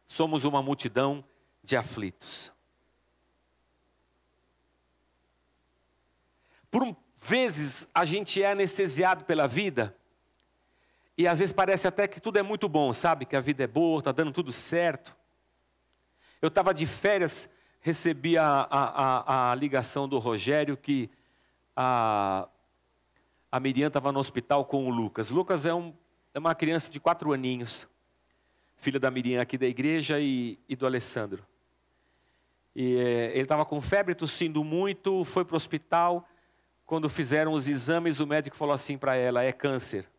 Somos 0.08 0.44
uma 0.44 0.62
multidão 0.62 1.26
de 1.64 1.76
aflitos. 1.76 2.52
Por 6.70 6.96
vezes 7.30 7.88
a 7.94 8.04
gente 8.04 8.42
é 8.42 8.52
anestesiado 8.52 9.24
pela 9.26 9.48
vida 9.48 9.96
e 11.20 11.28
às 11.28 11.39
vezes 11.39 11.52
parece 11.52 11.86
até 11.86 12.08
que 12.08 12.22
tudo 12.22 12.39
é 12.39 12.42
muito 12.42 12.70
bom, 12.70 12.94
sabe? 12.94 13.26
Que 13.26 13.36
a 13.36 13.42
vida 13.42 13.65
é 13.65 13.68
boa, 13.68 14.00
está 14.00 14.13
dando 14.13 14.32
tudo 14.32 14.54
certo. 14.54 15.13
Eu 16.42 16.48
estava 16.48 16.74
de 16.74 16.88
férias, 16.88 17.50
recebi 17.82 18.38
a, 18.38 18.46
a, 18.46 18.70
a, 18.70 19.52
a, 19.52 19.56
ligação 19.56 20.08
do 20.08 20.18
Rogério 20.18 20.78
que 20.78 21.10
a, 21.76 22.48
a 23.52 23.60
Miriam 23.60 23.88
estava 23.88 24.13
no 24.13 24.20
hospital 24.22 24.63
com 24.63 24.88
o 24.88 24.89
Lucas. 24.89 25.30
Lucas 25.30 25.65
é, 25.65 25.74
um, 25.74 25.94
é 26.34 26.39
uma 26.39 26.56
criança 26.56 26.89
de 26.89 27.02
quatro 27.02 27.34
aninhos, 27.34 27.86
filha 28.78 28.98
da 28.98 29.12
Miriam 29.12 29.42
aqui 29.42 29.58
da 29.58 29.68
igreja 29.68 30.22
e, 30.22 30.58
e 30.70 30.76
do 30.76 30.86
Alessandro. 30.86 31.46
E, 32.74 32.96
é, 32.96 33.32
ele 33.32 33.42
estava 33.42 33.65
com 33.65 33.82
febre, 33.82 34.15
tossindo 34.15 34.63
muito, 34.63 35.26
foi 35.26 35.44
para 35.44 35.56
o 35.56 35.58
hospital. 35.58 36.26
Quando 36.89 37.08
fizeram 37.08 37.54
os 37.54 37.67
exames, 37.67 38.19
o 38.19 38.25
médico 38.25 38.58
falou 38.58 38.73
assim 38.73 38.97
para 38.97 39.15
ela: 39.15 39.43
é 39.43 39.52
câncer. 39.52 40.10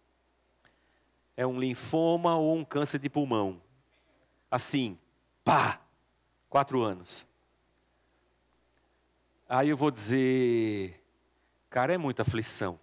É 1.37 1.45
um 1.45 1.59
linfoma 1.59 2.37
ou 2.37 2.57
um 2.57 2.65
câncer 2.65 3.01
de 3.01 3.11
pulmão. 3.11 3.61
Assim, 4.49 4.97
pá! 5.43 5.81
Quatro 6.49 6.81
anos. 6.81 7.27
Aí 9.49 9.69
eu 9.69 9.77
vou 9.77 9.91
dizer, 9.91 11.03
cara, 11.69 11.93
é 11.93 11.99
muita 11.99 12.23
aflição. 12.23 12.79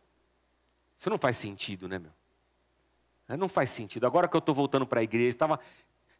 Isso 0.98 1.10
não 1.10 1.18
faz 1.18 1.38
sentido, 1.38 1.88
né, 1.88 1.98
meu? 1.98 2.12
É, 3.30 3.38
não 3.38 3.48
faz 3.48 3.70
sentido. 3.70 4.06
Agora 4.06 4.28
que 4.28 4.36
eu 4.36 4.40
estou 4.40 4.54
voltando 4.54 4.86
para 4.86 5.00
a 5.00 5.04
igreja, 5.04 5.38
tava, 5.38 5.62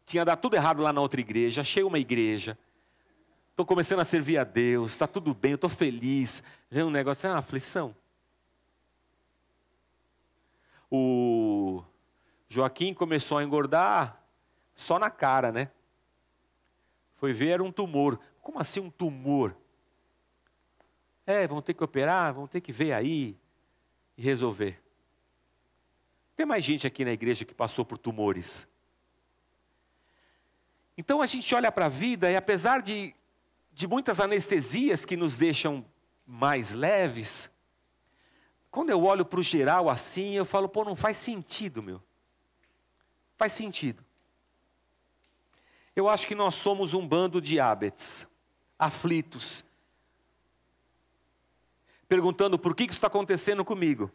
tinha 0.06 0.24
dado 0.24 0.40
tudo 0.40 0.56
errado 0.56 0.80
lá 0.80 0.90
na 0.90 1.02
outra 1.02 1.20
igreja, 1.20 1.60
achei 1.60 1.82
uma 1.82 1.98
igreja, 1.98 2.58
estou 3.58 3.66
começando 3.66 3.98
a 3.98 4.04
servir 4.04 4.38
a 4.38 4.44
Deus, 4.44 4.92
está 4.92 5.04
tudo 5.04 5.34
bem, 5.34 5.50
eu 5.50 5.56
estou 5.56 5.68
feliz. 5.68 6.44
Vem 6.70 6.84
um 6.84 6.90
negócio, 6.90 7.26
é 7.26 7.30
uma 7.30 7.40
aflição. 7.40 7.92
O 10.88 11.82
Joaquim 12.48 12.94
começou 12.94 13.36
a 13.36 13.42
engordar 13.42 14.22
só 14.76 14.96
na 14.96 15.10
cara, 15.10 15.50
né? 15.50 15.72
Foi 17.16 17.32
ver, 17.32 17.48
era 17.48 17.64
um 17.64 17.72
tumor. 17.72 18.20
Como 18.40 18.60
assim 18.60 18.78
um 18.78 18.90
tumor? 18.90 19.56
É, 21.26 21.44
vão 21.48 21.60
ter 21.60 21.74
que 21.74 21.82
operar, 21.82 22.32
vão 22.32 22.46
ter 22.46 22.60
que 22.60 22.70
ver 22.70 22.92
aí 22.92 23.36
e 24.16 24.22
resolver. 24.22 24.80
Tem 26.36 26.46
mais 26.46 26.62
gente 26.62 26.86
aqui 26.86 27.04
na 27.04 27.10
igreja 27.10 27.44
que 27.44 27.54
passou 27.54 27.84
por 27.84 27.98
tumores. 27.98 28.68
Então 30.96 31.20
a 31.20 31.26
gente 31.26 31.52
olha 31.56 31.72
para 31.72 31.86
a 31.86 31.88
vida 31.88 32.30
e 32.30 32.36
apesar 32.36 32.80
de, 32.80 33.14
de 33.78 33.86
muitas 33.86 34.18
anestesias 34.18 35.04
que 35.04 35.16
nos 35.16 35.36
deixam 35.36 35.86
mais 36.26 36.72
leves, 36.72 37.48
quando 38.72 38.90
eu 38.90 39.04
olho 39.04 39.24
para 39.24 39.38
o 39.38 39.42
geral 39.42 39.88
assim, 39.88 40.32
eu 40.32 40.44
falo, 40.44 40.68
pô, 40.68 40.84
não 40.84 40.96
faz 40.96 41.16
sentido, 41.16 41.80
meu. 41.80 42.02
Faz 43.36 43.52
sentido. 43.52 44.04
Eu 45.94 46.08
acho 46.08 46.26
que 46.26 46.34
nós 46.34 46.56
somos 46.56 46.92
um 46.92 47.06
bando 47.06 47.40
de 47.40 47.60
hábitos, 47.60 48.26
aflitos, 48.76 49.62
perguntando 52.08 52.58
por 52.58 52.74
que 52.74 52.82
isso 52.82 52.94
está 52.94 53.06
acontecendo 53.06 53.64
comigo. 53.64 54.10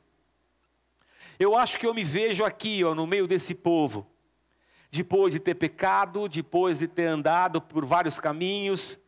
Eu 1.39 1.57
acho 1.57 1.79
que 1.79 1.87
eu 1.87 1.93
me 1.93 2.03
vejo 2.03 2.43
aqui, 2.43 2.83
ó, 2.83 2.93
no 2.93 3.07
meio 3.07 3.27
desse 3.27 3.55
povo, 3.55 4.05
depois 4.91 5.31
de 5.31 5.39
ter 5.39 5.55
pecado, 5.55 6.27
depois 6.27 6.79
de 6.79 6.87
ter 6.89 7.05
andado 7.05 7.61
por 7.61 7.85
vários 7.85 8.19
caminhos, 8.19 8.99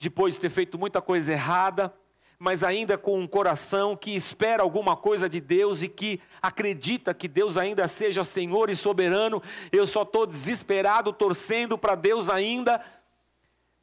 depois 0.00 0.34
de 0.34 0.40
ter 0.40 0.48
feito 0.48 0.78
muita 0.78 1.02
coisa 1.02 1.32
errada, 1.32 1.94
mas 2.38 2.64
ainda 2.64 2.96
com 2.96 3.20
um 3.20 3.26
coração 3.26 3.94
que 3.94 4.16
espera 4.16 4.62
alguma 4.62 4.96
coisa 4.96 5.28
de 5.28 5.42
Deus 5.42 5.82
e 5.82 5.88
que 5.88 6.18
acredita 6.40 7.12
que 7.12 7.28
Deus 7.28 7.58
ainda 7.58 7.86
seja 7.86 8.24
Senhor 8.24 8.70
e 8.70 8.74
soberano, 8.74 9.42
eu 9.70 9.86
só 9.86 10.02
estou 10.02 10.26
desesperado, 10.26 11.12
torcendo 11.12 11.76
para 11.76 11.94
Deus 11.94 12.30
ainda 12.30 12.82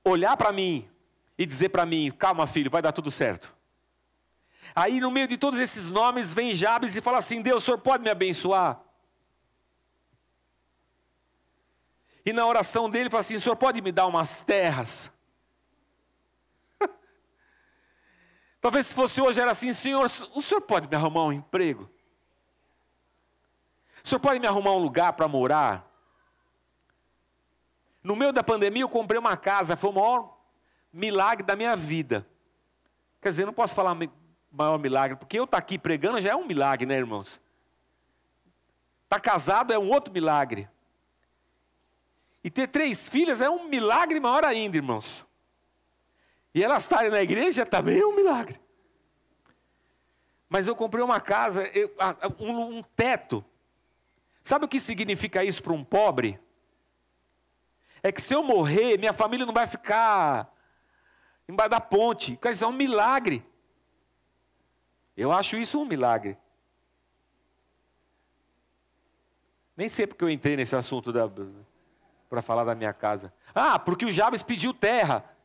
olhar 0.03 0.35
para 0.35 0.51
mim 0.51 0.89
e 1.37 1.45
dizer 1.45 1.69
para 1.69 1.85
mim: 1.85 2.09
calma, 2.09 2.47
filho, 2.47 2.71
vai 2.71 2.81
dar 2.81 2.91
tudo 2.91 3.11
certo. 3.11 3.55
Aí 4.75 4.99
no 4.99 5.11
meio 5.11 5.27
de 5.27 5.37
todos 5.37 5.59
esses 5.59 5.91
nomes 5.91 6.33
vem 6.33 6.55
Jabes 6.55 6.95
e 6.95 7.01
fala 7.01 7.19
assim: 7.19 7.43
Deus, 7.43 7.61
o 7.61 7.65
senhor 7.65 7.77
pode 7.77 8.03
me 8.03 8.09
abençoar? 8.09 8.81
E 12.25 12.33
na 12.33 12.43
oração 12.43 12.89
dele 12.89 13.07
fala 13.07 13.19
assim: 13.19 13.35
o 13.35 13.39
senhor 13.39 13.55
pode 13.55 13.83
me 13.83 13.91
dar 13.91 14.07
umas 14.07 14.39
terras? 14.39 15.15
Talvez 18.67 18.87
se 18.87 18.93
fosse 18.93 19.21
hoje 19.21 19.39
era 19.39 19.51
assim: 19.51 19.71
Senhor, 19.71 20.03
o 20.03 20.41
senhor 20.41 20.59
pode 20.59 20.89
me 20.89 20.95
arrumar 20.97 21.23
um 21.23 21.31
emprego? 21.31 21.89
O 24.03 24.07
senhor 24.09 24.19
pode 24.19 24.41
me 24.41 24.45
arrumar 24.45 24.73
um 24.73 24.79
lugar 24.79 25.13
para 25.13 25.25
morar? 25.25 25.89
No 28.03 28.13
meio 28.13 28.33
da 28.33 28.43
pandemia 28.43 28.81
eu 28.81 28.89
comprei 28.89 29.17
uma 29.17 29.37
casa, 29.37 29.77
foi 29.77 29.89
o 29.89 29.93
maior 29.93 30.37
milagre 30.91 31.45
da 31.45 31.55
minha 31.55 31.77
vida. 31.77 32.27
Quer 33.21 33.29
dizer, 33.29 33.45
não 33.45 33.53
posso 33.53 33.73
falar 33.73 33.95
maior 34.51 34.77
milagre, 34.77 35.15
porque 35.15 35.39
eu 35.39 35.45
estar 35.45 35.55
tá 35.55 35.63
aqui 35.63 35.79
pregando 35.79 36.19
já 36.19 36.31
é 36.31 36.35
um 36.35 36.45
milagre, 36.45 36.85
né, 36.85 36.95
irmãos? 36.95 37.39
Estar 39.05 39.15
tá 39.15 39.19
casado 39.21 39.71
é 39.71 39.79
um 39.79 39.89
outro 39.89 40.13
milagre. 40.13 40.69
E 42.43 42.49
ter 42.49 42.67
três 42.67 43.07
filhas 43.07 43.41
é 43.41 43.49
um 43.49 43.69
milagre 43.69 44.19
maior 44.19 44.43
ainda, 44.43 44.75
irmãos. 44.75 45.25
E 46.57 46.63
elas 46.63 46.81
estarem 46.81 47.11
na 47.11 47.21
igreja 47.21 47.67
também 47.67 47.99
é 47.99 48.03
um 48.03 48.15
milagre. 48.15 48.59
Mas 50.49 50.65
eu 50.65 50.75
comprei 50.75 51.03
uma 51.03 51.21
casa, 51.21 51.63
um, 52.39 52.77
um 52.79 52.81
teto. 52.81 53.45
Sabe 54.41 54.65
o 54.65 54.67
que 54.67 54.79
significa 54.79 55.43
isso 55.43 55.61
para 55.61 55.73
um 55.73 55.83
pobre? 55.83 56.39
É 58.01 58.11
que 58.11 58.19
se 58.19 58.33
eu 58.33 58.41
morrer, 58.41 58.97
minha 58.97 59.13
família 59.13 59.45
não 59.45 59.53
vai 59.53 59.67
ficar 59.67 60.51
embaixo 61.47 61.69
da 61.69 61.79
ponte. 61.79 62.39
Dizer, 62.41 62.65
é 62.65 62.67
um 62.67 62.73
milagre. 62.73 63.45
Eu 65.15 65.31
acho 65.31 65.57
isso 65.57 65.79
um 65.79 65.85
milagre. 65.85 66.39
Nem 69.75 69.89
sei 69.89 70.07
porque 70.07 70.23
eu 70.23 70.29
entrei 70.31 70.57
nesse 70.57 70.75
assunto 70.75 71.13
para 72.27 72.41
falar 72.41 72.63
da 72.63 72.73
minha 72.73 72.93
casa. 72.93 73.31
Ah, 73.53 73.77
porque 73.77 74.05
o 74.05 74.11
Jabes 74.11 74.41
pediu 74.41 74.73
terra. 74.73 75.36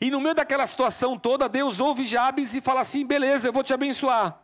E 0.00 0.10
no 0.10 0.20
meio 0.20 0.34
daquela 0.34 0.66
situação 0.66 1.18
toda, 1.18 1.48
Deus 1.48 1.80
ouve 1.80 2.04
Jabes 2.04 2.54
e 2.54 2.60
fala 2.60 2.80
assim: 2.80 3.06
beleza, 3.06 3.48
eu 3.48 3.52
vou 3.52 3.62
te 3.62 3.72
abençoar. 3.72 4.40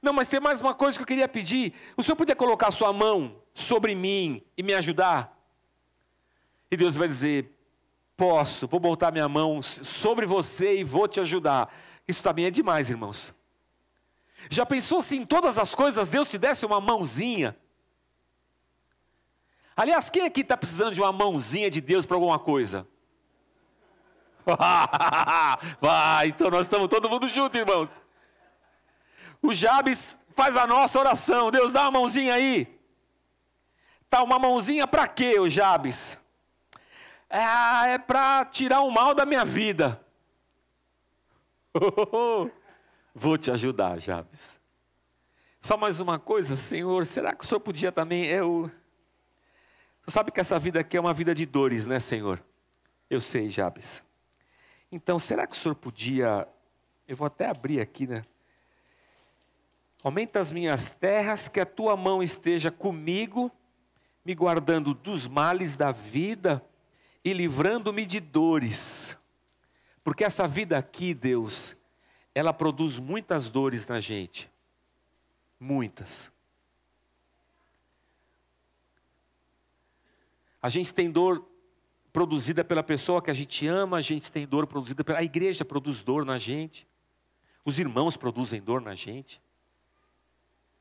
Não, 0.00 0.12
mas 0.12 0.28
tem 0.28 0.40
mais 0.40 0.60
uma 0.60 0.74
coisa 0.74 0.98
que 0.98 1.02
eu 1.02 1.06
queria 1.06 1.28
pedir. 1.28 1.72
O 1.96 2.02
senhor 2.02 2.16
podia 2.16 2.34
colocar 2.34 2.70
sua 2.70 2.92
mão 2.92 3.36
sobre 3.54 3.94
mim 3.94 4.42
e 4.56 4.62
me 4.62 4.74
ajudar? 4.74 5.38
E 6.70 6.76
Deus 6.76 6.96
vai 6.96 7.06
dizer: 7.08 7.56
posso, 8.16 8.66
vou 8.66 8.80
botar 8.80 9.10
minha 9.10 9.28
mão 9.28 9.62
sobre 9.62 10.26
você 10.26 10.78
e 10.78 10.84
vou 10.84 11.06
te 11.06 11.20
ajudar. 11.20 11.72
Isso 12.06 12.22
também 12.22 12.46
é 12.46 12.50
demais, 12.50 12.90
irmãos. 12.90 13.32
Já 14.50 14.66
pensou 14.66 15.00
se 15.00 15.16
em 15.16 15.24
todas 15.24 15.56
as 15.56 15.74
coisas 15.74 16.08
Deus 16.08 16.30
te 16.30 16.38
desse 16.38 16.66
uma 16.66 16.80
mãozinha? 16.80 17.56
Aliás, 19.76 20.10
quem 20.10 20.24
aqui 20.24 20.42
está 20.42 20.56
precisando 20.56 20.94
de 20.94 21.00
uma 21.00 21.12
mãozinha 21.12 21.70
de 21.70 21.80
Deus 21.80 22.04
para 22.04 22.16
alguma 22.16 22.38
coisa? 22.38 22.86
Vai, 25.80 26.28
então 26.28 26.50
nós 26.50 26.66
estamos 26.66 26.88
todo 26.88 27.08
mundo 27.08 27.28
junto, 27.28 27.56
irmãos. 27.56 27.88
O 29.40 29.52
Jabes 29.54 30.16
faz 30.34 30.56
a 30.56 30.66
nossa 30.66 30.98
oração. 30.98 31.50
Deus 31.50 31.72
dá 31.72 31.82
uma 31.82 32.00
mãozinha 32.00 32.34
aí. 32.34 32.80
Tá 34.08 34.22
uma 34.22 34.38
mãozinha 34.38 34.86
para 34.86 35.08
quê, 35.08 35.38
o 35.38 35.48
Jabes? 35.48 36.18
É, 37.28 37.94
é 37.94 37.98
para 37.98 38.44
tirar 38.44 38.80
o 38.80 38.90
mal 38.90 39.14
da 39.14 39.24
minha 39.24 39.44
vida. 39.44 40.00
Vou 43.14 43.38
te 43.38 43.50
ajudar, 43.50 43.98
Jabes. 43.98 44.60
Só 45.60 45.76
mais 45.76 46.00
uma 46.00 46.18
coisa, 46.18 46.56
Senhor, 46.56 47.06
será 47.06 47.34
que 47.34 47.44
o 47.44 47.46
Senhor 47.46 47.60
podia 47.60 47.92
também. 47.92 48.26
Eu... 48.26 48.70
Você 50.04 50.10
sabe 50.10 50.32
que 50.32 50.40
essa 50.40 50.58
vida 50.58 50.80
aqui 50.80 50.96
é 50.96 51.00
uma 51.00 51.14
vida 51.14 51.34
de 51.34 51.46
dores, 51.46 51.86
né, 51.86 52.00
Senhor? 52.00 52.42
Eu 53.08 53.20
sei, 53.20 53.48
Jabes. 53.48 54.02
Então, 54.92 55.18
será 55.18 55.46
que 55.46 55.56
o 55.56 55.58
Senhor 55.58 55.74
podia. 55.74 56.46
Eu 57.08 57.16
vou 57.16 57.26
até 57.26 57.46
abrir 57.48 57.80
aqui, 57.80 58.06
né? 58.06 58.22
Aumenta 60.04 60.38
as 60.38 60.50
minhas 60.50 60.90
terras, 60.90 61.48
que 61.48 61.58
a 61.58 61.64
tua 61.64 61.96
mão 61.96 62.22
esteja 62.22 62.70
comigo, 62.70 63.50
me 64.22 64.34
guardando 64.34 64.92
dos 64.92 65.26
males 65.26 65.76
da 65.76 65.92
vida 65.92 66.62
e 67.24 67.32
livrando-me 67.32 68.04
de 68.04 68.20
dores. 68.20 69.16
Porque 70.04 70.24
essa 70.24 70.46
vida 70.46 70.76
aqui, 70.76 71.14
Deus, 71.14 71.74
ela 72.34 72.52
produz 72.52 72.98
muitas 72.98 73.48
dores 73.48 73.86
na 73.86 73.98
gente. 73.98 74.50
Muitas. 75.58 76.30
A 80.60 80.68
gente 80.68 80.92
tem 80.92 81.10
dor 81.10 81.48
produzida 82.12 82.62
pela 82.62 82.82
pessoa 82.82 83.22
que 83.22 83.30
a 83.30 83.34
gente 83.34 83.66
ama, 83.66 83.96
a 83.96 84.02
gente 84.02 84.30
tem 84.30 84.46
dor 84.46 84.66
produzida 84.66 85.02
pela. 85.02 85.18
A 85.18 85.22
igreja 85.22 85.64
produz 85.64 86.02
dor 86.02 86.24
na 86.24 86.38
gente. 86.38 86.86
Os 87.64 87.78
irmãos 87.78 88.16
produzem 88.16 88.60
dor 88.60 88.80
na 88.80 88.94
gente. 88.94 89.40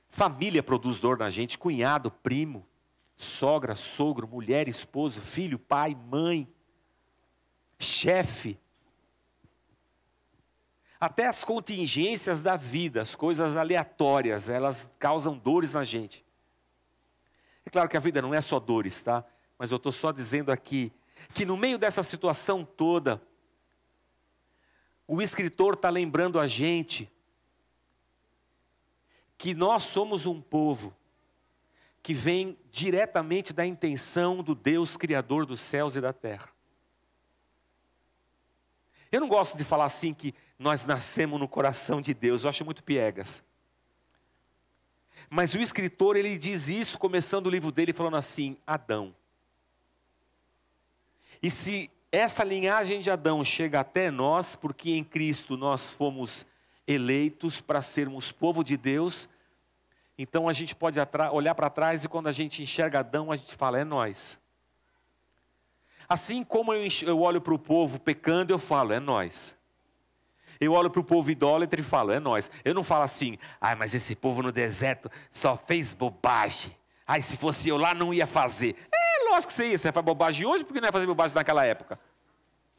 Família 0.10 0.62
produz 0.62 1.00
dor 1.00 1.17
na 1.17 1.30
gente, 1.30 1.58
cunhado, 1.58 2.12
primo, 2.12 2.67
sogra, 3.15 3.76
sogro, 3.76 4.28
mulher, 4.28 4.67
esposo, 4.67 5.22
filho, 5.22 5.58
pai, 5.58 5.96
mãe, 5.96 6.52
chefe. 7.80 8.60
Até 11.00 11.28
as 11.28 11.44
contingências 11.44 12.41
da 12.41 12.58
vida, 12.58 13.02
as 13.02 13.15
coisas 13.15 13.56
aleatórias, 13.56 14.50
elas 14.50 14.91
causam 15.00 15.38
dores 15.38 15.74
na 15.74 15.84
gente. 15.84 16.26
É 17.65 17.70
claro 17.70 17.88
que 17.88 17.96
a 17.96 18.02
vida 18.02 18.22
não 18.22 18.34
é 18.34 18.41
só 18.41 18.60
dores, 18.60 19.00
tá? 19.02 19.24
Mas 19.58 19.72
eu 19.72 19.78
estou 19.78 19.91
só 19.91 20.12
dizendo 20.12 20.52
aqui 20.52 20.91
que 21.34 21.46
no 21.46 21.58
meio 21.58 21.78
dessa 21.78 22.04
situação 22.04 22.64
toda, 22.64 23.22
o 25.08 25.22
escritor 25.22 25.74
está 25.74 25.90
lembrando 25.90 26.40
a 26.40 26.48
gente 26.48 27.12
que 29.38 29.54
nós 29.54 29.84
somos 29.84 30.26
um 30.26 30.40
povo 30.40 30.96
que 32.04 32.14
vem 32.14 32.58
diretamente 32.72 33.54
da 33.54 33.66
intenção 33.66 34.42
do 34.42 34.56
Deus 34.56 34.98
Criador 34.98 35.46
dos 35.46 35.62
céus 35.62 35.96
e 35.96 36.02
da 36.02 36.14
terra. 36.14 36.50
Eu 39.12 39.20
não 39.20 39.28
gosto 39.28 39.58
de 39.58 39.64
falar 39.64 39.86
assim 39.86 40.14
que 40.14 40.34
nós 40.58 40.86
nascemos 40.86 41.40
no 41.40 41.48
coração 41.48 42.02
de 42.02 42.14
Deus, 42.14 42.44
eu 42.44 42.50
acho 42.50 42.64
muito 42.64 42.84
piegas. 42.84 43.44
Mas 45.30 45.54
o 45.54 45.60
escritor, 45.60 46.16
ele 46.16 46.38
diz 46.38 46.68
isso, 46.68 46.98
começando 46.98 47.48
o 47.48 47.50
livro 47.50 47.72
dele, 47.72 47.94
falando 47.94 48.18
assim: 48.18 48.58
Adão. 48.66 49.16
E 51.42 51.50
se 51.50 51.90
essa 52.12 52.44
linhagem 52.44 53.02
de 53.02 53.10
Adão 53.10 53.44
chega 53.44 53.80
até 53.80 54.12
nós, 54.12 54.56
porque 54.56 54.92
em 54.92 55.04
Cristo 55.04 55.58
nós 55.58 55.94
fomos 55.94 56.46
eleitos 56.88 57.62
para 57.62 57.82
sermos 57.82 58.32
povo 58.32 58.64
de 58.64 58.76
Deus, 58.76 59.30
então 60.18 60.48
a 60.48 60.54
gente 60.54 60.76
pode 60.76 61.00
olhar 61.32 61.56
para 61.56 61.70
trás 61.70 62.04
e 62.04 62.08
quando 62.08 62.28
a 62.28 62.32
gente 62.32 62.62
enxerga 62.62 63.00
Adão, 63.00 63.32
a 63.32 63.38
gente 63.38 63.56
fala: 63.56 63.80
é 63.80 63.84
nós. 63.84 64.38
Assim 66.08 66.44
como 66.44 66.74
eu 66.74 67.22
olho 67.22 67.40
para 67.40 67.54
o 67.54 67.60
povo 67.60 68.00
pecando, 68.00 68.54
eu 68.54 68.60
falo: 68.60 68.94
é 68.94 69.00
nós. 69.00 69.56
Eu 70.62 70.74
olho 70.74 70.92
para 70.92 71.02
o 71.02 71.04
povo 71.04 71.32
idólatra 71.32 71.82
e 71.82 71.84
falo, 71.84 72.12
é 72.12 72.20
nós. 72.20 72.52
Eu 72.64 72.76
não 72.76 72.84
falo 72.84 73.02
assim, 73.02 73.36
ah, 73.60 73.76
mas 73.76 73.96
esse 73.96 74.16
povo 74.16 74.44
no 74.44 74.52
deserto 74.52 75.10
só 75.32 75.58
fez 75.58 75.96
bobagem. 75.96 76.78
Ai, 77.08 77.24
se 77.24 77.36
fosse 77.36 77.68
eu 77.68 77.78
lá, 77.78 77.96
não 77.96 78.14
ia 78.14 78.28
fazer. 78.28 78.76
É 79.32 79.34
lógico 79.34 79.48
que 79.48 79.54
você 79.54 79.70
ia. 79.70 79.78
Você 79.78 79.91
faz 79.91 80.06
bobagem 80.06 80.46
hoje, 80.46 80.65
porque 80.65 80.82
não 80.82 80.88
ia 80.88 80.91
fazer 80.91 81.08
bobagem 81.08 81.36
naquela 81.36 81.65
época? 81.65 82.00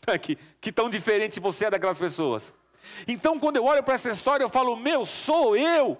Que, 0.20 0.36
que 0.60 0.72
tão 0.72 0.90
diferente 0.90 1.38
você 1.38 1.66
é 1.66 1.70
daquelas 1.70 1.96
pessoas. 1.96 2.52
Então, 3.06 3.38
quando 3.38 3.56
eu 3.56 3.64
olho 3.64 3.84
para 3.84 3.94
essa 3.94 4.10
história, 4.10 4.42
eu 4.42 4.48
falo, 4.48 4.74
meu, 4.74 5.06
sou 5.06 5.56
eu. 5.56 5.96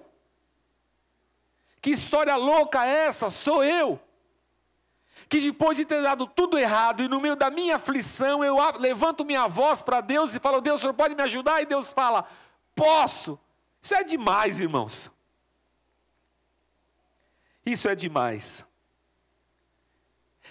Que 1.81 1.91
história 1.91 2.35
louca 2.35 2.85
é 2.85 3.07
essa? 3.07 3.29
Sou 3.29 3.63
eu 3.63 3.97
que 5.29 5.39
depois 5.39 5.77
de 5.77 5.83
ter 5.83 6.01
dado 6.01 6.27
tudo 6.27 6.59
errado 6.59 7.01
e 7.01 7.07
no 7.07 7.19
meio 7.19 7.35
da 7.35 7.49
minha 7.49 7.77
aflição, 7.77 8.43
eu 8.43 8.57
levanto 8.77 9.25
minha 9.25 9.47
voz 9.47 9.81
para 9.81 9.99
Deus 9.99 10.35
e 10.35 10.39
falo: 10.39 10.61
Deus, 10.61 10.79
o 10.79 10.81
Senhor 10.81 10.93
pode 10.93 11.15
me 11.15 11.23
ajudar? 11.23 11.61
E 11.61 11.65
Deus 11.65 11.91
fala: 11.91 12.27
Posso. 12.75 13.39
Isso 13.81 13.95
é 13.95 14.03
demais, 14.03 14.59
irmãos. 14.59 15.09
Isso 17.65 17.89
é 17.89 17.95
demais. 17.95 18.63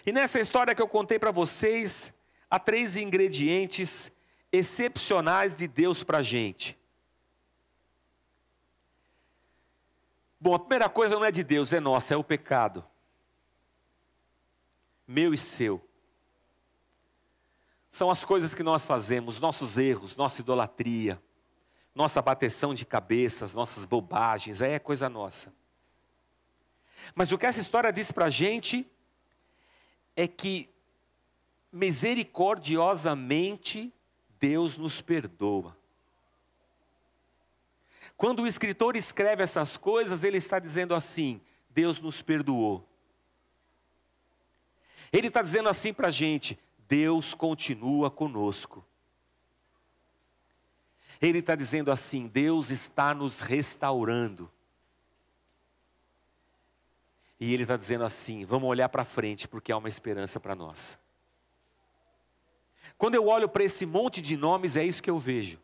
E 0.05 0.13
nessa 0.13 0.41
história 0.41 0.75
que 0.75 0.83
eu 0.83 0.89
contei 0.89 1.19
para 1.19 1.31
vocês, 1.31 2.13
há 2.51 2.59
três 2.59 2.97
ingredientes 2.97 4.11
excepcionais 4.51 5.55
de 5.55 5.67
Deus 5.67 6.03
para 6.03 6.19
a 6.19 6.23
gente. 6.23 6.79
Bom, 10.41 10.55
a 10.55 10.59
primeira 10.59 10.89
coisa 10.89 11.15
não 11.15 11.25
é 11.25 11.31
de 11.31 11.45
Deus, 11.45 11.73
é 11.73 11.81
nossa, 11.81 12.15
é 12.15 12.17
o 12.17 12.25
pecado 12.25 12.85
meu 15.13 15.35
e 15.35 15.39
seu. 15.39 15.87
São 17.91 18.11
as 18.11 18.25
coisas 18.25 18.55
que 18.55 18.63
nós 18.63 18.87
fazemos, 18.87 19.39
nossos 19.39 19.77
erros, 19.77 20.17
nossa 20.17 20.41
idolatria, 20.41 21.23
nossa 21.95 22.23
bateção 22.23 22.73
de 22.73 22.87
cabeças, 22.87 23.53
nossas 23.53 23.85
bobagens, 23.85 24.63
aí 24.63 24.73
é 24.73 24.79
coisa 24.79 25.11
nossa. 25.11 25.53
Mas 27.15 27.31
o 27.31 27.37
que 27.37 27.45
essa 27.45 27.61
história 27.61 27.93
diz 27.93 28.11
para 28.11 28.27
a 28.27 28.31
gente 28.31 28.91
é 30.17 30.29
que 30.29 30.73
misericordiosamente 31.73 33.93
Deus 34.39 34.77
nos 34.77 35.01
perdoa. 35.01 35.77
Quando 38.17 38.43
o 38.43 38.47
escritor 38.47 38.97
escreve 38.97 39.43
essas 39.43 39.77
coisas, 39.77 40.23
ele 40.23 40.39
está 40.39 40.59
dizendo 40.59 40.95
assim: 40.95 41.41
Deus 41.71 41.99
nos 41.99 42.23
perdoou. 42.23 42.89
Ele 45.13 45.29
está 45.29 45.43
dizendo 45.43 45.69
assim 45.69 45.93
para 45.93 46.09
a 46.09 46.13
gente: 46.13 46.59
Deus 46.87 47.35
continua 47.35 48.11
conosco. 48.11 48.85
Ele 51.21 51.39
está 51.39 51.55
dizendo 51.55 51.91
assim: 51.91 52.29
Deus 52.29 52.71
está 52.71 53.15
nos 53.15 53.41
restaurando. 53.41 54.51
E 57.45 57.53
ele 57.53 57.65
está 57.65 57.77
dizendo 57.77 58.05
assim: 58.05 58.45
vamos 58.45 58.69
olhar 58.69 58.89
para 58.89 59.05
frente, 59.05 59.49
porque 59.49 59.73
há 59.73 59.77
uma 59.77 59.89
esperança 59.89 60.39
para 60.39 60.55
nós. 60.55 60.97
Quando 62.97 63.17
eu 63.17 63.27
olho 63.27 63.49
para 63.49 63.65
esse 63.65 63.85
monte 63.85 64.23
de 64.23 64.37
nomes, 64.37 64.77
é 64.77 64.85
isso 64.85 65.03
que 65.03 65.11
eu 65.11 65.19
vejo. 65.19 65.59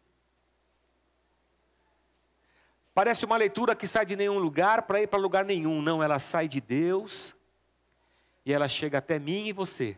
Parece 2.92 3.24
uma 3.24 3.36
leitura 3.36 3.76
que 3.76 3.86
sai 3.86 4.04
de 4.04 4.16
nenhum 4.16 4.40
lugar 4.40 4.82
para 4.82 5.00
ir 5.00 5.06
para 5.06 5.20
lugar 5.20 5.44
nenhum. 5.44 5.80
Não, 5.80 6.02
ela 6.02 6.18
sai 6.18 6.48
de 6.48 6.60
Deus 6.60 7.32
e 8.44 8.52
ela 8.52 8.66
chega 8.66 8.98
até 8.98 9.20
mim 9.20 9.46
e 9.46 9.52
você. 9.52 9.96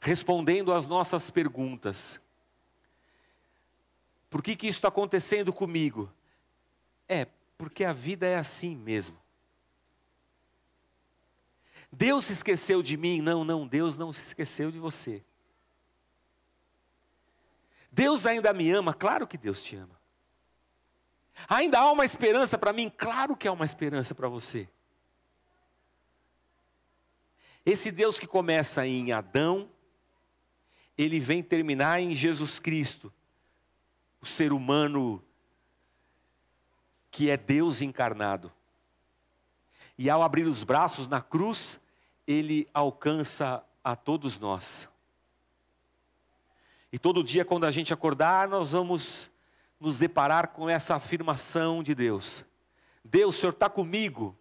respondendo 0.00 0.72
às 0.72 0.86
nossas 0.86 1.30
perguntas. 1.30 2.18
Por 4.30 4.42
que, 4.42 4.56
que 4.56 4.66
isso 4.66 4.78
está 4.78 4.88
acontecendo 4.88 5.52
comigo? 5.52 6.10
É, 7.06 7.26
porque 7.58 7.84
a 7.84 7.92
vida 7.92 8.26
é 8.26 8.36
assim 8.36 8.74
mesmo. 8.74 9.27
Deus 11.90 12.26
se 12.26 12.34
esqueceu 12.34 12.82
de 12.82 12.96
mim? 12.96 13.20
Não, 13.20 13.44
não, 13.44 13.66
Deus 13.66 13.96
não 13.96 14.12
se 14.12 14.22
esqueceu 14.22 14.70
de 14.70 14.78
você. 14.78 15.24
Deus 17.90 18.26
ainda 18.26 18.52
me 18.52 18.70
ama? 18.70 18.92
Claro 18.92 19.26
que 19.26 19.38
Deus 19.38 19.62
te 19.62 19.76
ama. 19.76 19.98
Ainda 21.48 21.78
há 21.78 21.90
uma 21.90 22.04
esperança 22.04 22.58
para 22.58 22.72
mim? 22.72 22.92
Claro 22.96 23.36
que 23.36 23.46
há 23.46 23.52
uma 23.52 23.64
esperança 23.64 24.14
para 24.14 24.28
você. 24.28 24.68
Esse 27.64 27.90
Deus 27.90 28.18
que 28.18 28.26
começa 28.26 28.86
em 28.86 29.12
Adão, 29.12 29.70
ele 30.96 31.20
vem 31.20 31.42
terminar 31.42 32.00
em 32.00 32.16
Jesus 32.16 32.58
Cristo, 32.58 33.12
o 34.20 34.26
ser 34.26 34.52
humano 34.52 35.22
que 37.10 37.30
é 37.30 37.36
Deus 37.36 37.82
encarnado. 37.82 38.52
E 39.98 40.08
ao 40.08 40.22
abrir 40.22 40.44
os 40.44 40.62
braços 40.62 41.08
na 41.08 41.20
cruz, 41.20 41.80
ele 42.26 42.68
alcança 42.72 43.64
a 43.82 43.96
todos 43.96 44.38
nós. 44.38 44.88
E 46.92 46.98
todo 46.98 47.24
dia, 47.24 47.44
quando 47.44 47.66
a 47.66 47.70
gente 47.70 47.92
acordar, 47.92 48.48
nós 48.48 48.72
vamos 48.72 49.30
nos 49.80 49.98
deparar 49.98 50.48
com 50.48 50.68
essa 50.68 50.94
afirmação 50.94 51.82
de 51.82 51.94
Deus: 51.94 52.44
Deus, 53.04 53.36
o 53.36 53.40
Senhor 53.40 53.52
está 53.52 53.68
comigo. 53.68 54.38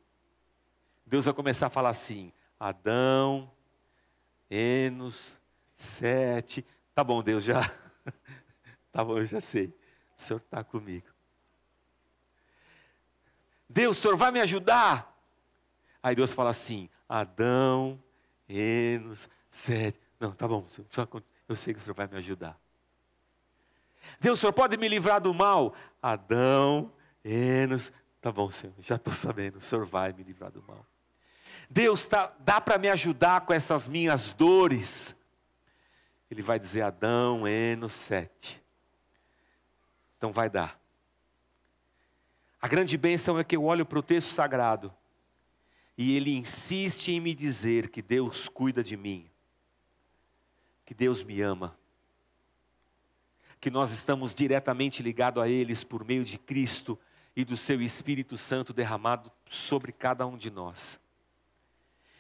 Deus 1.06 1.26
vai 1.26 1.34
começar 1.34 1.68
a 1.68 1.72
falar 1.72 1.90
assim: 1.90 2.32
Adão, 2.60 3.52
Enos, 4.50 5.38
Sete. 5.76 6.66
Tá 6.96 7.04
bom, 7.04 7.22
Deus, 7.22 7.44
já. 7.44 7.62
tá 8.92 9.04
bom, 9.04 9.18
eu 9.18 9.26
já 9.26 9.40
sei. 9.40 9.68
O 10.18 10.22
Senhor 10.22 10.40
está 10.40 10.64
comigo. 10.64 11.08
Deus, 13.70 13.98
o 13.98 14.02
Senhor 14.02 14.18
vai 14.18 14.32
me 14.32 14.40
ajudar? 14.40 15.17
Aí 16.02 16.16
Deus 16.16 16.34
fala 16.34 16.50
assim: 16.50 16.90
Adão, 17.08 18.02
Enos, 18.48 19.30
Sete. 19.50 20.00
Não, 20.20 20.32
tá 20.32 20.48
bom, 20.48 20.66
eu 21.48 21.56
sei 21.56 21.74
que 21.74 21.80
o 21.80 21.84
Senhor 21.84 21.94
vai 21.94 22.08
me 22.08 22.18
ajudar. 22.18 22.60
Deus, 24.20 24.40
o 24.40 24.42
Senhor 24.42 24.54
pode 24.54 24.78
me 24.78 24.88
livrar 24.88 25.22
do 25.22 25.34
mal? 25.34 25.74
Adão, 26.02 26.92
Enos, 27.24 27.92
tá 28.22 28.32
bom, 28.32 28.50
Senhor, 28.50 28.74
já 28.80 28.96
estou 28.96 29.14
sabendo, 29.14 29.58
o 29.58 29.62
Senhor 29.62 29.86
vai 29.86 30.14
me 30.14 30.24
livrar 30.24 30.52
do 30.52 30.64
mal. 30.64 30.86
Deus, 31.70 32.06
tá, 32.06 32.34
dá 32.40 32.62
para 32.62 32.78
me 32.78 32.90
ajudar 32.90 33.42
com 33.42 33.54
essas 33.54 33.88
minhas 33.88 34.32
dores? 34.32 35.16
Ele 36.32 36.42
vai 36.42 36.60
dizer 36.60 36.82
Adão, 36.82 37.48
Enos, 37.48 37.94
sete. 37.94 38.62
Então 40.18 40.32
vai 40.32 40.50
dar. 40.50 40.80
A 42.62 42.68
grande 42.68 42.98
bênção 42.98 43.38
é 43.38 43.44
que 43.44 43.56
eu 43.56 43.66
olho 43.66 43.86
para 43.86 44.00
o 44.00 44.04
texto 44.04 44.34
sagrado 44.34 44.94
e 45.98 46.16
ele 46.16 46.36
insiste 46.36 47.12
em 47.12 47.20
me 47.20 47.34
dizer 47.34 47.90
que 47.90 48.02
Deus 48.02 48.48
cuida 48.48 48.84
de 48.84 48.96
mim, 48.96 49.30
que 50.86 50.94
Deus 50.94 51.24
me 51.24 51.42
ama 51.42 51.78
que 53.60 53.72
nós 53.72 53.92
estamos 53.92 54.34
diretamente 54.36 55.02
ligados 55.02 55.42
a 55.42 55.50
eles 55.50 55.84
por 55.84 56.06
meio 56.06 56.24
de 56.24 56.38
Cristo 56.38 56.98
e 57.36 57.44
do 57.44 57.58
seu 57.58 57.82
Espírito 57.82 58.38
Santo 58.38 58.74
derramado 58.74 59.32
sobre 59.46 59.92
cada 59.92 60.26
um 60.26 60.38
de 60.38 60.50
nós. 60.50 61.00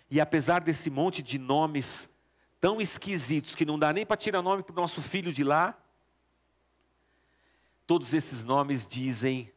E 0.09 0.19
apesar 0.19 0.61
desse 0.61 0.89
monte 0.89 1.21
de 1.21 1.38
nomes 1.38 2.09
tão 2.59 2.82
esquisitos 2.82 3.55
que 3.55 3.65
não 3.65 3.78
dá 3.78 3.93
nem 3.93 4.05
para 4.05 4.17
tirar 4.17 4.41
nome 4.41 4.63
para 4.63 4.73
o 4.73 4.75
nosso 4.75 5.01
filho 5.01 5.32
de 5.32 5.43
lá, 5.43 5.78
todos 7.86 8.13
esses 8.13 8.43
nomes 8.43 8.88
dizem 8.88 9.51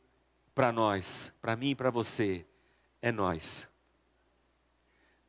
para 0.55 0.73
nós, 0.73 1.33
para 1.41 1.57
mim 1.57 1.71
e 1.71 1.75
para 1.75 1.91
você, 1.91 2.47
é 3.01 3.11
nós. 3.11 3.70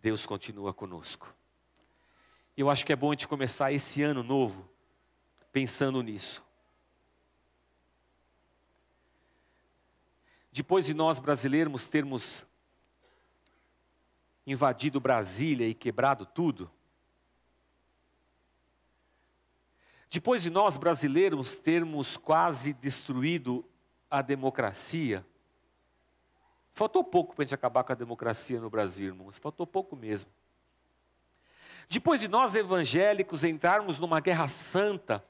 Deus 0.02 0.26
continua 0.26 0.74
conosco. 0.74 1.32
Eu 2.58 2.70
acho 2.72 2.84
que 2.84 2.92
é 2.92 2.96
bom 2.96 3.12
a 3.12 3.14
gente 3.14 3.28
começar 3.28 3.72
esse 3.72 4.02
ano 4.02 4.24
novo 4.24 4.68
pensando 5.52 6.02
nisso. 6.02 6.44
Depois 10.52 10.88
de 10.88 10.94
nós 10.96 11.20
brasileiros 11.20 11.86
termos 11.86 12.46
invadido 14.46 15.00
Brasília 15.00 15.68
e 15.68 15.74
quebrado 15.76 16.26
tudo, 16.26 16.70
depois 20.10 20.42
de 20.42 20.50
nós 20.50 20.78
brasileiros 20.78 21.56
termos 21.56 22.18
quase 22.18 22.74
destruído 22.74 23.64
a 24.10 24.24
democracia, 24.24 25.26
faltou 26.74 27.04
pouco 27.04 27.36
para 27.36 27.44
a 27.44 27.46
gente 27.46 27.56
acabar 27.56 27.84
com 27.84 27.92
a 27.92 27.96
democracia 27.96 28.60
no 28.60 28.70
Brasil, 28.70 29.08
irmãos, 29.08 29.38
faltou 29.38 29.68
pouco 29.68 29.96
mesmo. 29.96 30.30
Depois 31.90 32.22
de 32.22 32.28
nós 32.28 32.56
evangélicos 32.56 33.44
entrarmos 33.44 33.98
numa 33.98 34.20
guerra 34.20 34.48
santa, 34.48 35.24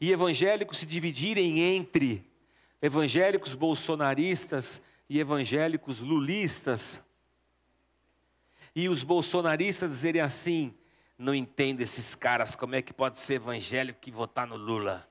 e 0.00 0.10
evangélicos 0.12 0.78
se 0.78 0.86
dividirem 0.86 1.60
entre 1.60 2.24
evangélicos 2.80 3.54
bolsonaristas 3.54 4.80
e 5.08 5.18
evangélicos 5.18 6.00
lulistas, 6.00 7.00
e 8.74 8.88
os 8.88 9.02
bolsonaristas 9.02 9.90
dizerem 9.90 10.20
assim: 10.20 10.74
não 11.18 11.34
entendo 11.34 11.80
esses 11.80 12.14
caras, 12.14 12.54
como 12.54 12.74
é 12.74 12.82
que 12.82 12.92
pode 12.92 13.18
ser 13.18 13.34
evangélico 13.34 13.98
e 14.06 14.10
votar 14.10 14.46
no 14.46 14.56
Lula? 14.56 15.08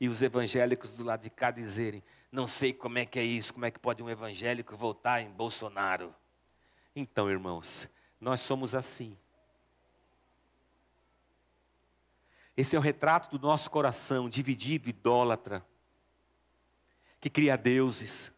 E 0.00 0.08
os 0.08 0.22
evangélicos 0.22 0.92
do 0.92 1.04
lado 1.04 1.22
de 1.22 1.30
cá 1.30 1.50
dizerem: 1.50 2.02
não 2.30 2.46
sei 2.46 2.72
como 2.72 2.98
é 2.98 3.06
que 3.06 3.18
é 3.18 3.24
isso, 3.24 3.54
como 3.54 3.64
é 3.64 3.70
que 3.70 3.78
pode 3.78 4.02
um 4.02 4.10
evangélico 4.10 4.76
votar 4.76 5.22
em 5.22 5.30
Bolsonaro? 5.30 6.14
Então, 6.94 7.30
irmãos, 7.30 7.88
nós 8.20 8.40
somos 8.40 8.74
assim. 8.74 9.16
Esse 12.56 12.74
é 12.74 12.78
o 12.78 12.82
retrato 12.82 13.30
do 13.30 13.46
nosso 13.46 13.70
coração 13.70 14.28
dividido, 14.28 14.88
idólatra, 14.88 15.64
que 17.20 17.30
cria 17.30 17.56
deuses, 17.56 18.32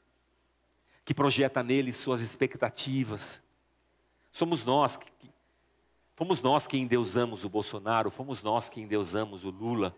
que 1.04 1.14
projeta 1.14 1.62
neles 1.62 1.96
suas 1.96 2.20
expectativas. 2.20 3.40
Somos 4.30 4.62
nós 4.62 4.96
que, 4.96 5.10
fomos 6.14 6.40
nós 6.40 6.66
que 6.66 6.76
endeusamos 6.76 7.44
o 7.44 7.48
Bolsonaro, 7.48 8.10
fomos 8.10 8.42
nós 8.42 8.68
que 8.68 8.80
endeusamos 8.80 9.42
o 9.44 9.50
Lula. 9.50 9.96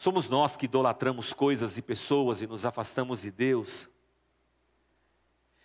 Somos 0.00 0.30
nós 0.30 0.56
que 0.56 0.64
idolatramos 0.64 1.34
coisas 1.34 1.76
e 1.76 1.82
pessoas 1.82 2.40
e 2.40 2.46
nos 2.46 2.64
afastamos 2.64 3.20
de 3.20 3.30
Deus. 3.30 3.86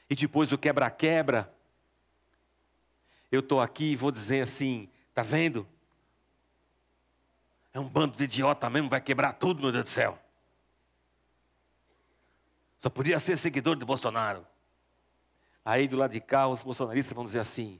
E 0.09 0.15
depois 0.15 0.49
do 0.49 0.57
quebra-quebra, 0.57 1.55
eu 3.31 3.39
estou 3.39 3.61
aqui 3.61 3.93
e 3.93 3.95
vou 3.95 4.11
dizer 4.11 4.41
assim: 4.41 4.89
está 5.07 5.23
vendo? 5.23 5.65
É 7.73 7.79
um 7.79 7.87
bando 7.87 8.17
de 8.17 8.25
idiota 8.25 8.69
mesmo, 8.69 8.89
vai 8.89 8.99
quebrar 8.99 9.31
tudo, 9.31 9.61
meu 9.61 9.71
Deus 9.71 9.85
do 9.85 9.89
céu. 9.89 10.19
Só 12.77 12.89
podia 12.89 13.17
ser 13.19 13.37
seguidor 13.37 13.77
de 13.77 13.85
Bolsonaro. 13.85 14.45
Aí 15.63 15.87
do 15.87 15.95
lado 15.95 16.11
de 16.11 16.19
cá, 16.19 16.45
os 16.45 16.61
bolsonaristas 16.61 17.15
vão 17.15 17.23
dizer 17.23 17.39
assim: 17.39 17.79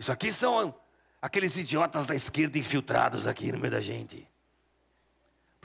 Isso 0.00 0.10
aqui 0.10 0.32
são 0.32 0.74
aqueles 1.22 1.56
idiotas 1.56 2.06
da 2.06 2.14
esquerda 2.16 2.58
infiltrados 2.58 3.28
aqui 3.28 3.52
no 3.52 3.58
meio 3.58 3.70
da 3.70 3.80
gente. 3.80 4.33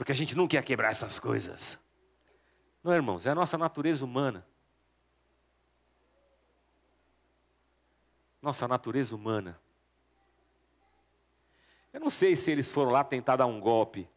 Porque 0.00 0.12
a 0.12 0.14
gente 0.14 0.34
não 0.34 0.48
quer 0.48 0.64
quebrar 0.64 0.90
essas 0.90 1.18
coisas. 1.18 1.78
Não, 2.82 2.94
irmãos, 2.94 3.26
é 3.26 3.30
a 3.32 3.34
nossa 3.34 3.58
natureza 3.58 4.02
humana. 4.02 4.46
Nossa 8.40 8.66
natureza 8.66 9.14
humana. 9.14 9.60
Eu 11.92 12.00
não 12.00 12.08
sei 12.08 12.34
se 12.34 12.50
eles 12.50 12.72
foram 12.72 12.92
lá 12.92 13.04
tentar 13.04 13.36
dar 13.36 13.44
um 13.44 13.60
golpe. 13.60 14.08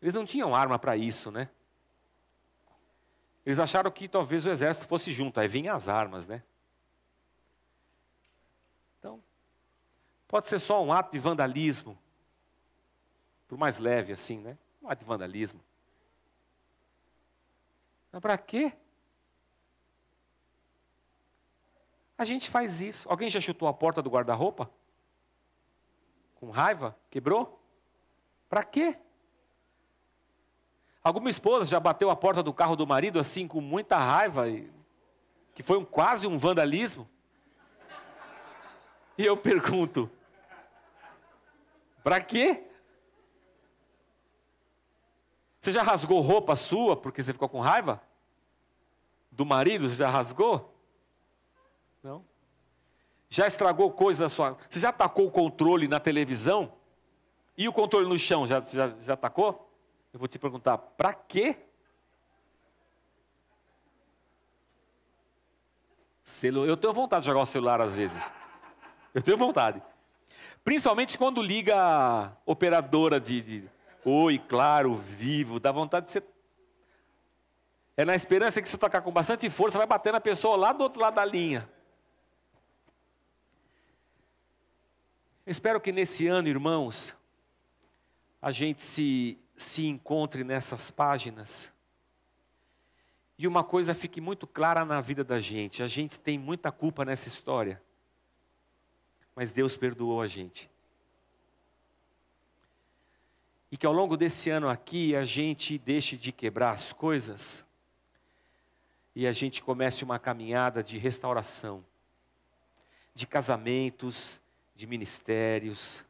Eles 0.00 0.14
não 0.14 0.24
tinham 0.24 0.54
arma 0.54 0.78
para 0.78 0.96
isso, 0.96 1.32
né? 1.32 1.50
Eles 3.44 3.58
acharam 3.58 3.90
que 3.90 4.06
talvez 4.06 4.46
o 4.46 4.50
exército 4.50 4.86
fosse 4.86 5.12
junto, 5.12 5.40
aí 5.40 5.48
vinham 5.48 5.74
as 5.74 5.88
armas, 5.88 6.28
né? 6.28 6.44
Então, 9.00 9.20
pode 10.28 10.46
ser 10.46 10.60
só 10.60 10.80
um 10.80 10.92
ato 10.92 11.10
de 11.10 11.18
vandalismo, 11.18 11.98
por 13.48 13.58
mais 13.58 13.78
leve 13.78 14.12
assim, 14.12 14.38
né? 14.38 14.56
Um 14.82 14.88
ato 14.88 15.00
de 15.00 15.04
vandalismo. 15.04 15.60
Mas 18.10 18.20
para 18.20 18.36
quê? 18.36 18.72
A 22.18 22.24
gente 22.24 22.50
faz 22.50 22.80
isso. 22.80 23.08
Alguém 23.08 23.30
já 23.30 23.40
chutou 23.40 23.68
a 23.68 23.72
porta 23.72 24.02
do 24.02 24.10
guarda-roupa? 24.10 24.70
com 26.42 26.50
raiva, 26.50 26.96
quebrou? 27.08 27.62
Para 28.48 28.64
quê? 28.64 28.98
Alguma 31.00 31.30
esposa 31.30 31.64
já 31.64 31.78
bateu 31.78 32.10
a 32.10 32.16
porta 32.16 32.42
do 32.42 32.52
carro 32.52 32.74
do 32.74 32.84
marido 32.84 33.20
assim 33.20 33.46
com 33.46 33.60
muita 33.60 33.96
raiva, 33.96 34.46
que 35.54 35.62
foi 35.62 35.78
um, 35.78 35.84
quase 35.84 36.26
um 36.26 36.36
vandalismo? 36.36 37.08
E 39.16 39.24
eu 39.24 39.36
pergunto: 39.36 40.10
Para 42.02 42.20
quê? 42.20 42.64
Você 45.62 45.70
já 45.70 45.82
rasgou 45.82 46.20
roupa 46.20 46.56
sua 46.56 46.96
porque 46.96 47.22
você 47.22 47.32
ficou 47.32 47.48
com 47.48 47.60
raiva? 47.60 48.02
Do 49.30 49.46
marido, 49.46 49.88
você 49.88 49.94
já 49.94 50.10
rasgou? 50.10 50.74
Não. 52.02 52.24
Já 53.30 53.46
estragou 53.46 53.92
coisa 53.92 54.24
da 54.24 54.28
sua. 54.28 54.58
Você 54.68 54.80
já 54.80 54.92
tacou 54.92 55.28
o 55.28 55.30
controle 55.30 55.86
na 55.86 56.00
televisão? 56.00 56.72
E 57.56 57.68
o 57.68 57.72
controle 57.72 58.08
no 58.08 58.18
chão, 58.18 58.44
já, 58.44 58.58
já, 58.58 58.88
já 58.88 59.16
tacou? 59.16 59.72
Eu 60.12 60.18
vou 60.18 60.26
te 60.26 60.36
perguntar, 60.36 60.76
para 60.76 61.14
quê? 61.14 61.56
Eu 66.66 66.76
tenho 66.76 66.92
vontade 66.92 67.22
de 67.22 67.26
jogar 67.26 67.40
o 67.40 67.46
celular 67.46 67.80
às 67.80 67.94
vezes. 67.94 68.32
Eu 69.14 69.22
tenho 69.22 69.38
vontade. 69.38 69.80
Principalmente 70.64 71.16
quando 71.16 71.40
liga 71.40 71.76
a 71.76 72.32
operadora 72.44 73.20
de, 73.20 73.40
de 73.40 73.70
Oi, 74.04 74.38
claro, 74.38 74.96
vivo, 74.96 75.60
dá 75.60 75.70
vontade 75.70 76.06
de 76.06 76.12
ser. 76.12 76.24
É 77.96 78.04
na 78.04 78.16
esperança 78.16 78.60
que 78.60 78.68
se 78.68 78.76
tocar 78.76 79.00
com 79.00 79.12
bastante 79.12 79.48
força, 79.48 79.78
vai 79.78 79.86
bater 79.86 80.12
na 80.12 80.20
pessoa 80.20 80.56
lá 80.56 80.72
do 80.72 80.82
outro 80.82 81.00
lado 81.00 81.14
da 81.14 81.24
linha. 81.24 81.68
Eu 85.46 85.52
espero 85.52 85.80
que 85.80 85.92
nesse 85.92 86.26
ano, 86.26 86.48
irmãos, 86.48 87.14
a 88.40 88.50
gente 88.50 88.82
se, 88.82 89.38
se 89.56 89.86
encontre 89.86 90.42
nessas 90.42 90.90
páginas. 90.90 91.70
E 93.38 93.46
uma 93.46 93.62
coisa 93.62 93.94
fique 93.94 94.20
muito 94.20 94.48
clara 94.48 94.84
na 94.84 95.00
vida 95.00 95.22
da 95.22 95.40
gente: 95.40 95.80
a 95.80 95.88
gente 95.88 96.18
tem 96.18 96.36
muita 96.36 96.72
culpa 96.72 97.04
nessa 97.04 97.28
história, 97.28 97.80
mas 99.36 99.52
Deus 99.52 99.76
perdoou 99.76 100.20
a 100.20 100.26
gente 100.26 100.71
e 103.72 103.76
que 103.78 103.86
ao 103.86 103.92
longo 103.92 104.18
desse 104.18 104.50
ano 104.50 104.68
aqui 104.68 105.16
a 105.16 105.24
gente 105.24 105.78
deixe 105.78 106.14
de 106.14 106.30
quebrar 106.30 106.72
as 106.72 106.92
coisas 106.92 107.64
e 109.16 109.26
a 109.26 109.32
gente 109.32 109.62
comece 109.62 110.04
uma 110.04 110.18
caminhada 110.18 110.82
de 110.82 110.98
restauração, 110.98 111.82
de 113.14 113.26
casamentos, 113.26 114.38
de 114.74 114.86
ministérios, 114.86 116.04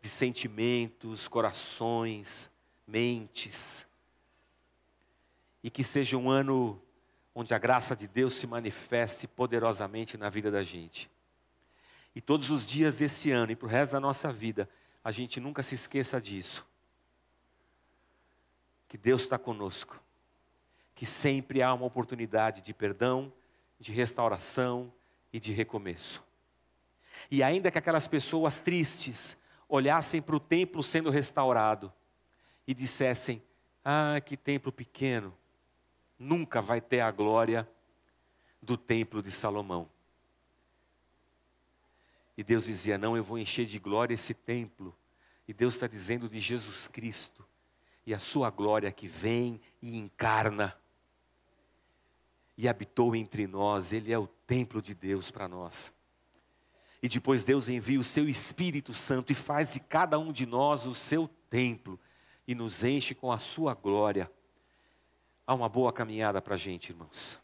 de 0.00 0.08
sentimentos, 0.08 1.26
corações, 1.26 2.52
mentes. 2.86 3.84
E 5.60 5.70
que 5.70 5.82
seja 5.82 6.16
um 6.16 6.30
ano 6.30 6.80
onde 7.34 7.52
a 7.52 7.58
graça 7.58 7.96
de 7.96 8.06
Deus 8.06 8.34
se 8.34 8.46
manifeste 8.46 9.26
poderosamente 9.26 10.16
na 10.16 10.30
vida 10.30 10.52
da 10.52 10.62
gente. 10.62 11.10
E 12.14 12.20
todos 12.20 12.48
os 12.48 12.64
dias 12.64 12.98
desse 12.98 13.32
ano 13.32 13.50
e 13.50 13.56
para 13.56 13.66
o 13.66 13.70
resto 13.70 13.92
da 13.92 14.00
nossa 14.00 14.32
vida, 14.32 14.68
a 15.02 15.10
gente 15.10 15.40
nunca 15.40 15.64
se 15.64 15.74
esqueça 15.74 16.20
disso 16.20 16.67
que 18.88 18.96
Deus 18.96 19.22
está 19.22 19.38
conosco, 19.38 20.02
que 20.94 21.04
sempre 21.04 21.62
há 21.62 21.72
uma 21.74 21.84
oportunidade 21.84 22.62
de 22.62 22.72
perdão, 22.72 23.32
de 23.78 23.92
restauração 23.92 24.92
e 25.32 25.38
de 25.38 25.52
recomeço. 25.52 26.24
E 27.30 27.42
ainda 27.42 27.70
que 27.70 27.78
aquelas 27.78 28.08
pessoas 28.08 28.58
tristes 28.58 29.36
olhassem 29.68 30.22
para 30.22 30.34
o 30.34 30.40
templo 30.40 30.82
sendo 30.82 31.10
restaurado 31.10 31.92
e 32.66 32.72
dissessem: 32.72 33.42
Ah, 33.84 34.20
que 34.24 34.36
templo 34.36 34.72
pequeno, 34.72 35.36
nunca 36.18 36.62
vai 36.62 36.80
ter 36.80 37.00
a 37.00 37.10
glória 37.10 37.68
do 38.62 38.76
templo 38.76 39.22
de 39.22 39.30
Salomão. 39.30 39.88
E 42.36 42.42
Deus 42.42 42.64
dizia: 42.64 42.96
Não, 42.96 43.16
eu 43.16 43.22
vou 43.22 43.38
encher 43.38 43.66
de 43.66 43.78
glória 43.78 44.14
esse 44.14 44.32
templo. 44.32 44.96
E 45.46 45.52
Deus 45.52 45.74
está 45.74 45.86
dizendo 45.86 46.28
de 46.28 46.38
Jesus 46.38 46.88
Cristo 46.88 47.47
e 48.08 48.14
a 48.14 48.18
sua 48.18 48.48
glória 48.48 48.90
que 48.90 49.06
vem 49.06 49.60
e 49.82 49.98
encarna 49.98 50.74
e 52.56 52.66
habitou 52.66 53.14
entre 53.14 53.46
nós, 53.46 53.92
ele 53.92 54.10
é 54.10 54.18
o 54.18 54.26
templo 54.26 54.80
de 54.80 54.94
Deus 54.94 55.30
para 55.30 55.46
nós. 55.46 55.92
E 57.02 57.08
depois 57.08 57.44
Deus 57.44 57.68
envia 57.68 58.00
o 58.00 58.04
seu 58.04 58.26
Espírito 58.26 58.94
Santo 58.94 59.30
e 59.30 59.34
faz 59.34 59.74
de 59.74 59.80
cada 59.80 60.18
um 60.18 60.32
de 60.32 60.46
nós 60.46 60.86
o 60.86 60.94
seu 60.94 61.28
templo 61.50 62.00
e 62.46 62.54
nos 62.54 62.82
enche 62.82 63.14
com 63.14 63.30
a 63.30 63.38
sua 63.38 63.74
glória. 63.74 64.32
Há 65.46 65.52
uma 65.52 65.68
boa 65.68 65.92
caminhada 65.92 66.40
para 66.40 66.54
a 66.54 66.58
gente, 66.58 66.88
irmãos. 66.88 67.38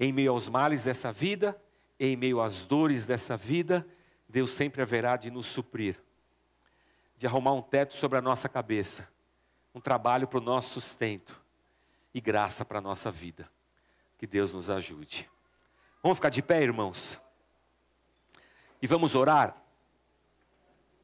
Em 0.00 0.12
meio 0.12 0.32
aos 0.32 0.48
males 0.48 0.82
dessa 0.82 1.12
vida, 1.12 1.56
em 1.96 2.16
meio 2.16 2.40
às 2.40 2.66
dores 2.66 3.06
dessa 3.06 3.36
vida, 3.36 3.86
Deus 4.28 4.50
sempre 4.50 4.82
haverá 4.82 5.16
de 5.16 5.30
nos 5.30 5.46
suprir, 5.46 6.02
de 7.22 7.26
arrumar 7.28 7.52
um 7.52 7.62
teto 7.62 7.94
sobre 7.94 8.18
a 8.18 8.20
nossa 8.20 8.48
cabeça, 8.48 9.08
um 9.72 9.80
trabalho 9.80 10.26
para 10.26 10.38
o 10.38 10.42
nosso 10.42 10.80
sustento 10.80 11.40
e 12.12 12.20
graça 12.20 12.64
para 12.64 12.78
a 12.78 12.80
nossa 12.80 13.12
vida. 13.12 13.48
Que 14.18 14.26
Deus 14.26 14.52
nos 14.52 14.68
ajude. 14.68 15.30
Vamos 16.02 16.18
ficar 16.18 16.30
de 16.30 16.42
pé, 16.42 16.60
irmãos? 16.64 17.16
E 18.82 18.88
vamos 18.88 19.14
orar? 19.14 19.56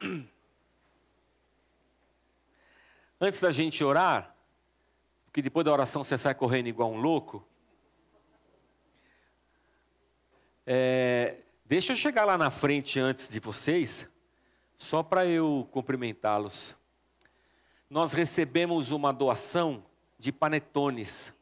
Antes 3.20 3.38
da 3.38 3.52
gente 3.52 3.84
orar, 3.84 4.34
porque 5.24 5.40
depois 5.40 5.64
da 5.64 5.72
oração 5.72 6.02
você 6.02 6.18
sai 6.18 6.34
correndo 6.34 6.66
igual 6.66 6.90
um 6.90 7.00
louco. 7.00 7.46
É, 10.66 11.36
deixa 11.64 11.92
eu 11.92 11.96
chegar 11.96 12.24
lá 12.24 12.36
na 12.36 12.50
frente 12.50 12.98
antes 12.98 13.28
de 13.28 13.38
vocês, 13.38 14.08
só 14.78 15.02
para 15.02 15.26
eu 15.26 15.68
cumprimentá-los 15.70 16.78
nós 17.90 18.12
recebemos 18.12 18.90
uma 18.90 19.12
doação 19.12 19.84
de 20.18 20.30
panetones 20.30 21.32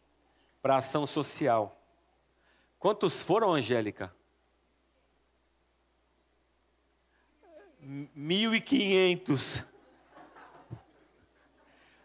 para 0.63 0.77
ação 0.77 1.07
social. 1.07 1.81
Quantos 2.79 3.23
foram, 3.23 3.53
Angélica? 3.53 4.15
Mil 7.81 8.55
e 8.55 8.61
quinhentos. 8.61 9.65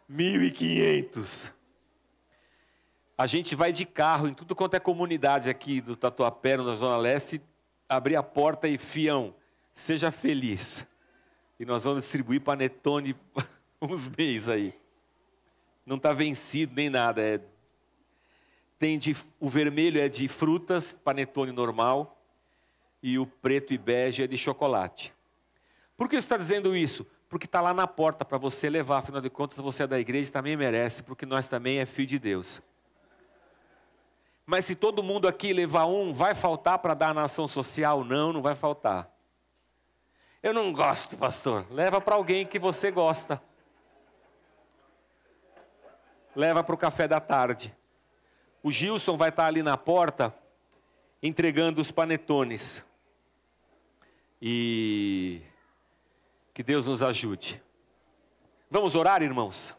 Mil 0.08 0.44
e 0.44 0.52
quinhentos. 0.52 1.52
A 3.18 3.28
gente 3.28 3.56
vai 3.56 3.72
de 3.72 3.86
carro 3.86 4.28
em 4.28 4.34
tudo 4.34 4.56
quanto 4.56 4.74
é 4.76 4.80
comunidade 4.80 5.50
aqui 5.50 5.80
do 5.82 5.96
Tatuapé, 5.96 6.58
na 6.58 6.74
Zona 6.74 6.98
Leste, 6.98 7.40
abrir 7.88 8.16
a 8.16 8.24
porta 8.24 8.68
e 8.68 8.78
fião, 8.80 9.36
seja 9.72 10.12
feliz. 10.12 10.86
E 11.62 11.66
nós 11.66 11.84
vamos 11.84 12.06
distribuir 12.06 12.42
panetone 12.42 13.16
uns 13.80 14.08
meses 14.08 14.50
aí. 14.50 14.74
Não 15.86 15.98
está 15.98 16.12
vencido 16.12 16.74
nem 16.74 16.90
nada. 16.90 17.22
É, 17.22 17.40
tem 18.80 18.98
de, 18.98 19.16
o 19.40 19.48
vermelho 19.48 20.02
é 20.02 20.10
de 20.10 20.28
frutas, 20.28 20.94
panetone 21.04 21.52
normal, 21.52 22.20
e 23.04 23.20
o 23.20 23.28
preto 23.28 23.76
e 23.76 23.78
bege 23.78 24.24
é 24.24 24.28
de 24.28 24.40
chocolate. 24.40 25.14
Por 25.96 26.10
que 26.10 26.16
está 26.16 26.36
dizendo 26.36 26.76
isso? 26.76 27.06
Porque 27.30 27.46
está 27.46 27.62
lá 27.62 27.76
na 27.76 27.86
porta 27.86 28.26
para 28.26 28.40
você 28.40 28.68
levar, 28.68 28.98
afinal 28.98 29.22
de 29.22 29.30
contas 29.30 29.60
você 29.60 29.84
é 29.84 29.88
da 29.88 30.00
igreja 30.00 30.30
e 30.30 30.34
também 30.34 30.58
merece, 30.58 31.04
porque 31.04 31.28
nós 31.28 31.46
também 31.48 31.78
é 31.78 31.86
filho 31.86 32.08
de 32.08 32.18
Deus. 32.18 32.60
Mas 34.48 34.66
se 34.66 34.74
todo 34.74 35.04
mundo 35.04 35.28
aqui 35.28 35.54
levar 35.54 35.86
um, 35.86 36.12
vai 36.12 36.34
faltar 36.34 36.80
para 36.80 36.96
dar 36.96 37.14
na 37.14 37.26
ação 37.26 37.48
social? 37.48 38.04
Não, 38.04 38.34
não 38.34 38.42
vai 38.42 38.56
faltar. 38.56 39.21
Eu 40.42 40.54
não 40.54 40.74
gosto, 40.74 41.18
pastor. 41.18 41.66
Leva 41.72 42.02
para 42.02 42.16
alguém 42.16 42.46
que 42.46 42.60
você 42.60 42.92
gosta 42.92 43.42
leva 46.36 46.64
para 46.64 46.76
o 46.76 46.78
café 46.78 47.08
da 47.08 47.20
tarde. 47.20 47.76
O 48.64 48.72
Gilson 48.72 49.18
vai 49.18 49.30
estar 49.30 49.46
ali 49.46 49.64
na 49.64 49.78
porta 49.78 50.34
entregando 51.22 51.82
os 51.82 51.92
panetones. 51.92 52.84
E 54.42 55.42
que 56.54 56.64
Deus 56.64 56.86
nos 56.86 57.04
ajude. 57.04 57.62
Vamos 58.70 58.96
orar, 58.96 59.22
irmãos? 59.22 59.76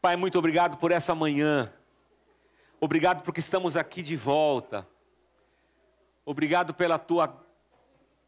Pai, 0.00 0.16
muito 0.16 0.38
obrigado 0.38 0.76
por 0.78 0.90
essa 0.90 1.14
manhã. 1.14 1.72
Obrigado 2.80 3.22
porque 3.22 3.40
estamos 3.40 3.76
aqui 3.76 4.02
de 4.02 4.16
volta. 4.16 4.86
Obrigado 6.24 6.74
pela 6.74 6.98
tua 6.98 7.28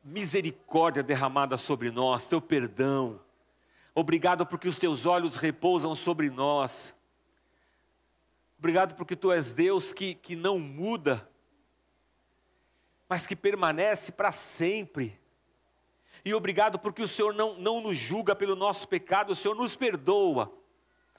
misericórdia 0.04 1.02
derramada 1.02 1.56
sobre 1.56 1.90
nós, 1.90 2.26
teu 2.26 2.40
perdão. 2.40 3.18
Obrigado 3.94 4.44
porque 4.44 4.68
os 4.68 4.76
teus 4.76 5.06
olhos 5.06 5.36
repousam 5.36 5.94
sobre 5.94 6.28
nós. 6.28 6.94
Obrigado 8.58 8.94
porque 8.94 9.16
tu 9.16 9.32
és 9.32 9.52
Deus 9.52 9.92
que, 9.92 10.14
que 10.14 10.36
não 10.36 10.58
muda, 10.58 11.28
mas 13.08 13.26
que 13.26 13.34
permanece 13.34 14.12
para 14.12 14.30
sempre. 14.30 15.18
E 16.24 16.34
obrigado 16.34 16.78
porque 16.78 17.02
o 17.02 17.08
Senhor 17.08 17.34
não, 17.34 17.58
não 17.58 17.80
nos 17.80 17.96
julga 17.96 18.34
pelo 18.34 18.56
nosso 18.56 18.86
pecado, 18.88 19.30
o 19.30 19.36
Senhor 19.36 19.54
nos 19.54 19.76
perdoa 19.76 20.52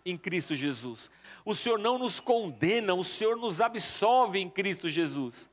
em 0.06 0.18
Cristo 0.18 0.56
Jesus. 0.56 1.10
O 1.44 1.56
Senhor 1.56 1.80
não 1.80 1.98
nos 1.98 2.20
condena, 2.20 2.94
o 2.94 3.04
Senhor 3.04 3.36
nos 3.36 3.62
absolve 3.62 4.40
em 4.40 4.50
Cristo 4.50 4.90
Jesus. 4.90 5.50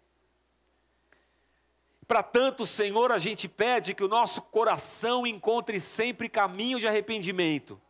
Para 2.07 2.23
tanto, 2.23 2.67
Senhor, 2.67 3.13
a 3.13 3.19
gente 3.19 3.49
pede 3.49 3.95
que 3.95 4.05
o 4.05 4.09
nosso 4.09 4.43
coração 4.43 5.27
encontre 5.27 5.79
sempre 5.81 6.29
caminho 6.29 6.79
de 6.79 6.87
arrependimento. 6.87 7.81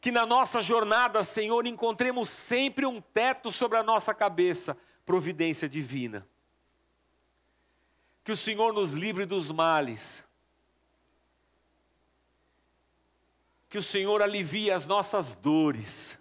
Que 0.00 0.12
na 0.12 0.24
nossa 0.24 0.62
jornada, 0.62 1.24
Senhor, 1.24 1.66
encontremos 1.66 2.30
sempre 2.30 2.86
um 2.86 3.00
teto 3.00 3.50
sobre 3.50 3.78
a 3.78 3.82
nossa 3.82 4.14
cabeça, 4.14 4.78
providência 5.04 5.68
divina. 5.68 6.26
Que 8.22 8.32
o 8.32 8.36
Senhor 8.36 8.72
nos 8.72 8.92
livre 8.92 9.24
dos 9.26 9.50
males. 9.50 10.22
Que 13.68 13.78
o 13.78 13.82
Senhor 13.82 14.22
alivie 14.22 14.70
as 14.70 14.86
nossas 14.86 15.32
dores 15.32 16.19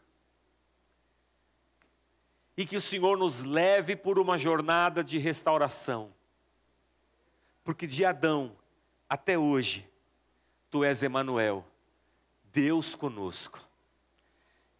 e 2.59 2.65
que 2.65 2.75
o 2.75 2.81
Senhor 2.81 3.17
nos 3.17 3.43
leve 3.43 3.95
por 3.95 4.19
uma 4.19 4.37
jornada 4.37 5.01
de 5.01 5.17
restauração. 5.17 6.13
Porque 7.63 7.87
de 7.87 8.03
Adão 8.03 8.53
até 9.07 9.37
hoje, 9.37 9.89
tu 10.69 10.83
és 10.83 11.01
Emanuel, 11.01 11.65
Deus 12.51 12.95
conosco. 12.95 13.65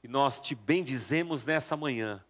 E 0.04 0.10
nós 0.10 0.42
te 0.42 0.56
bendizemos 0.56 1.46
nessa 1.46 1.78
manhã, 1.78 2.22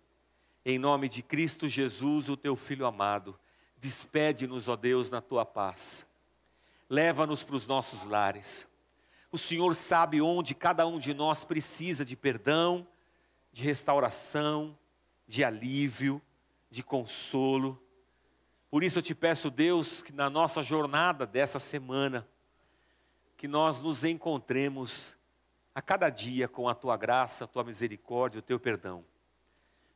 em 0.64 0.78
nome 0.78 1.10
de 1.10 1.24
Cristo 1.24 1.68
Jesus, 1.68 2.30
o 2.30 2.38
teu 2.38 2.56
filho 2.56 2.86
amado. 2.86 3.36
Despede-nos, 3.76 4.70
ó 4.70 4.76
Deus, 4.76 5.10
na 5.10 5.20
tua 5.20 5.48
paz. 5.48 6.06
Leva-nos 6.88 7.42
para 7.42 7.56
os 7.56 7.66
nossos 7.66 8.04
lares. 8.04 8.68
O 9.32 9.38
Senhor 9.40 9.76
sabe 9.76 10.22
onde 10.22 10.54
cada 10.54 10.86
um 10.86 11.00
de 11.00 11.12
nós 11.12 11.44
precisa 11.44 12.06
de 12.06 12.16
perdão, 12.16 12.88
de 13.52 13.64
restauração, 13.64 14.78
de 15.30 15.44
alívio, 15.44 16.20
de 16.72 16.82
consolo. 16.82 17.80
Por 18.72 18.84
isso 18.84 18.98
eu 18.98 19.04
te 19.04 19.14
peço, 19.14 19.52
Deus, 19.52 20.02
que 20.02 20.12
na 20.12 20.28
nossa 20.28 20.64
jornada 20.64 21.24
dessa 21.24 21.60
semana, 21.60 22.28
que 23.38 23.48
nós 23.48 23.80
nos 23.80 24.04
encontremos 24.04 25.16
a 25.74 25.84
cada 25.84 26.10
dia 26.10 26.48
com 26.48 26.68
a 26.68 26.74
tua 26.74 26.98
graça, 26.98 27.44
a 27.44 27.48
tua 27.48 27.64
misericórdia, 27.64 28.40
o 28.40 28.42
teu 28.42 28.60
perdão. 28.60 29.06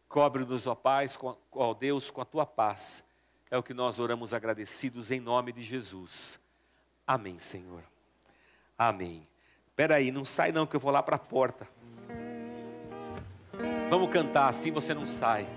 Cobre-nos, 0.07 0.67
ó 0.67 0.75
Paz, 0.75 1.17
com, 1.17 1.35
ó 1.51 1.73
Deus, 1.73 2.11
com 2.11 2.21
a 2.21 2.25
tua 2.25 2.45
paz. 2.45 3.03
É 3.49 3.57
o 3.57 3.63
que 3.63 3.73
nós 3.73 3.97
oramos 3.97 4.35
agradecidos 4.35 5.09
em 5.09 5.19
nome 5.19 5.51
de 5.51 5.63
Jesus. 5.63 6.39
Amém, 7.07 7.39
Senhor. 7.39 7.83
Amém. 8.77 9.27
Espera 9.67 9.95
aí, 9.95 10.11
não 10.11 10.23
sai 10.23 10.51
não 10.51 10.67
que 10.67 10.75
eu 10.75 10.79
vou 10.79 10.91
lá 10.91 11.01
para 11.01 11.15
a 11.15 11.19
porta. 11.19 11.67
Vamos 13.93 14.09
cantar, 14.09 14.49
assim 14.49 14.71
você 14.71 14.91
não 14.91 15.05
sai. 15.05 15.47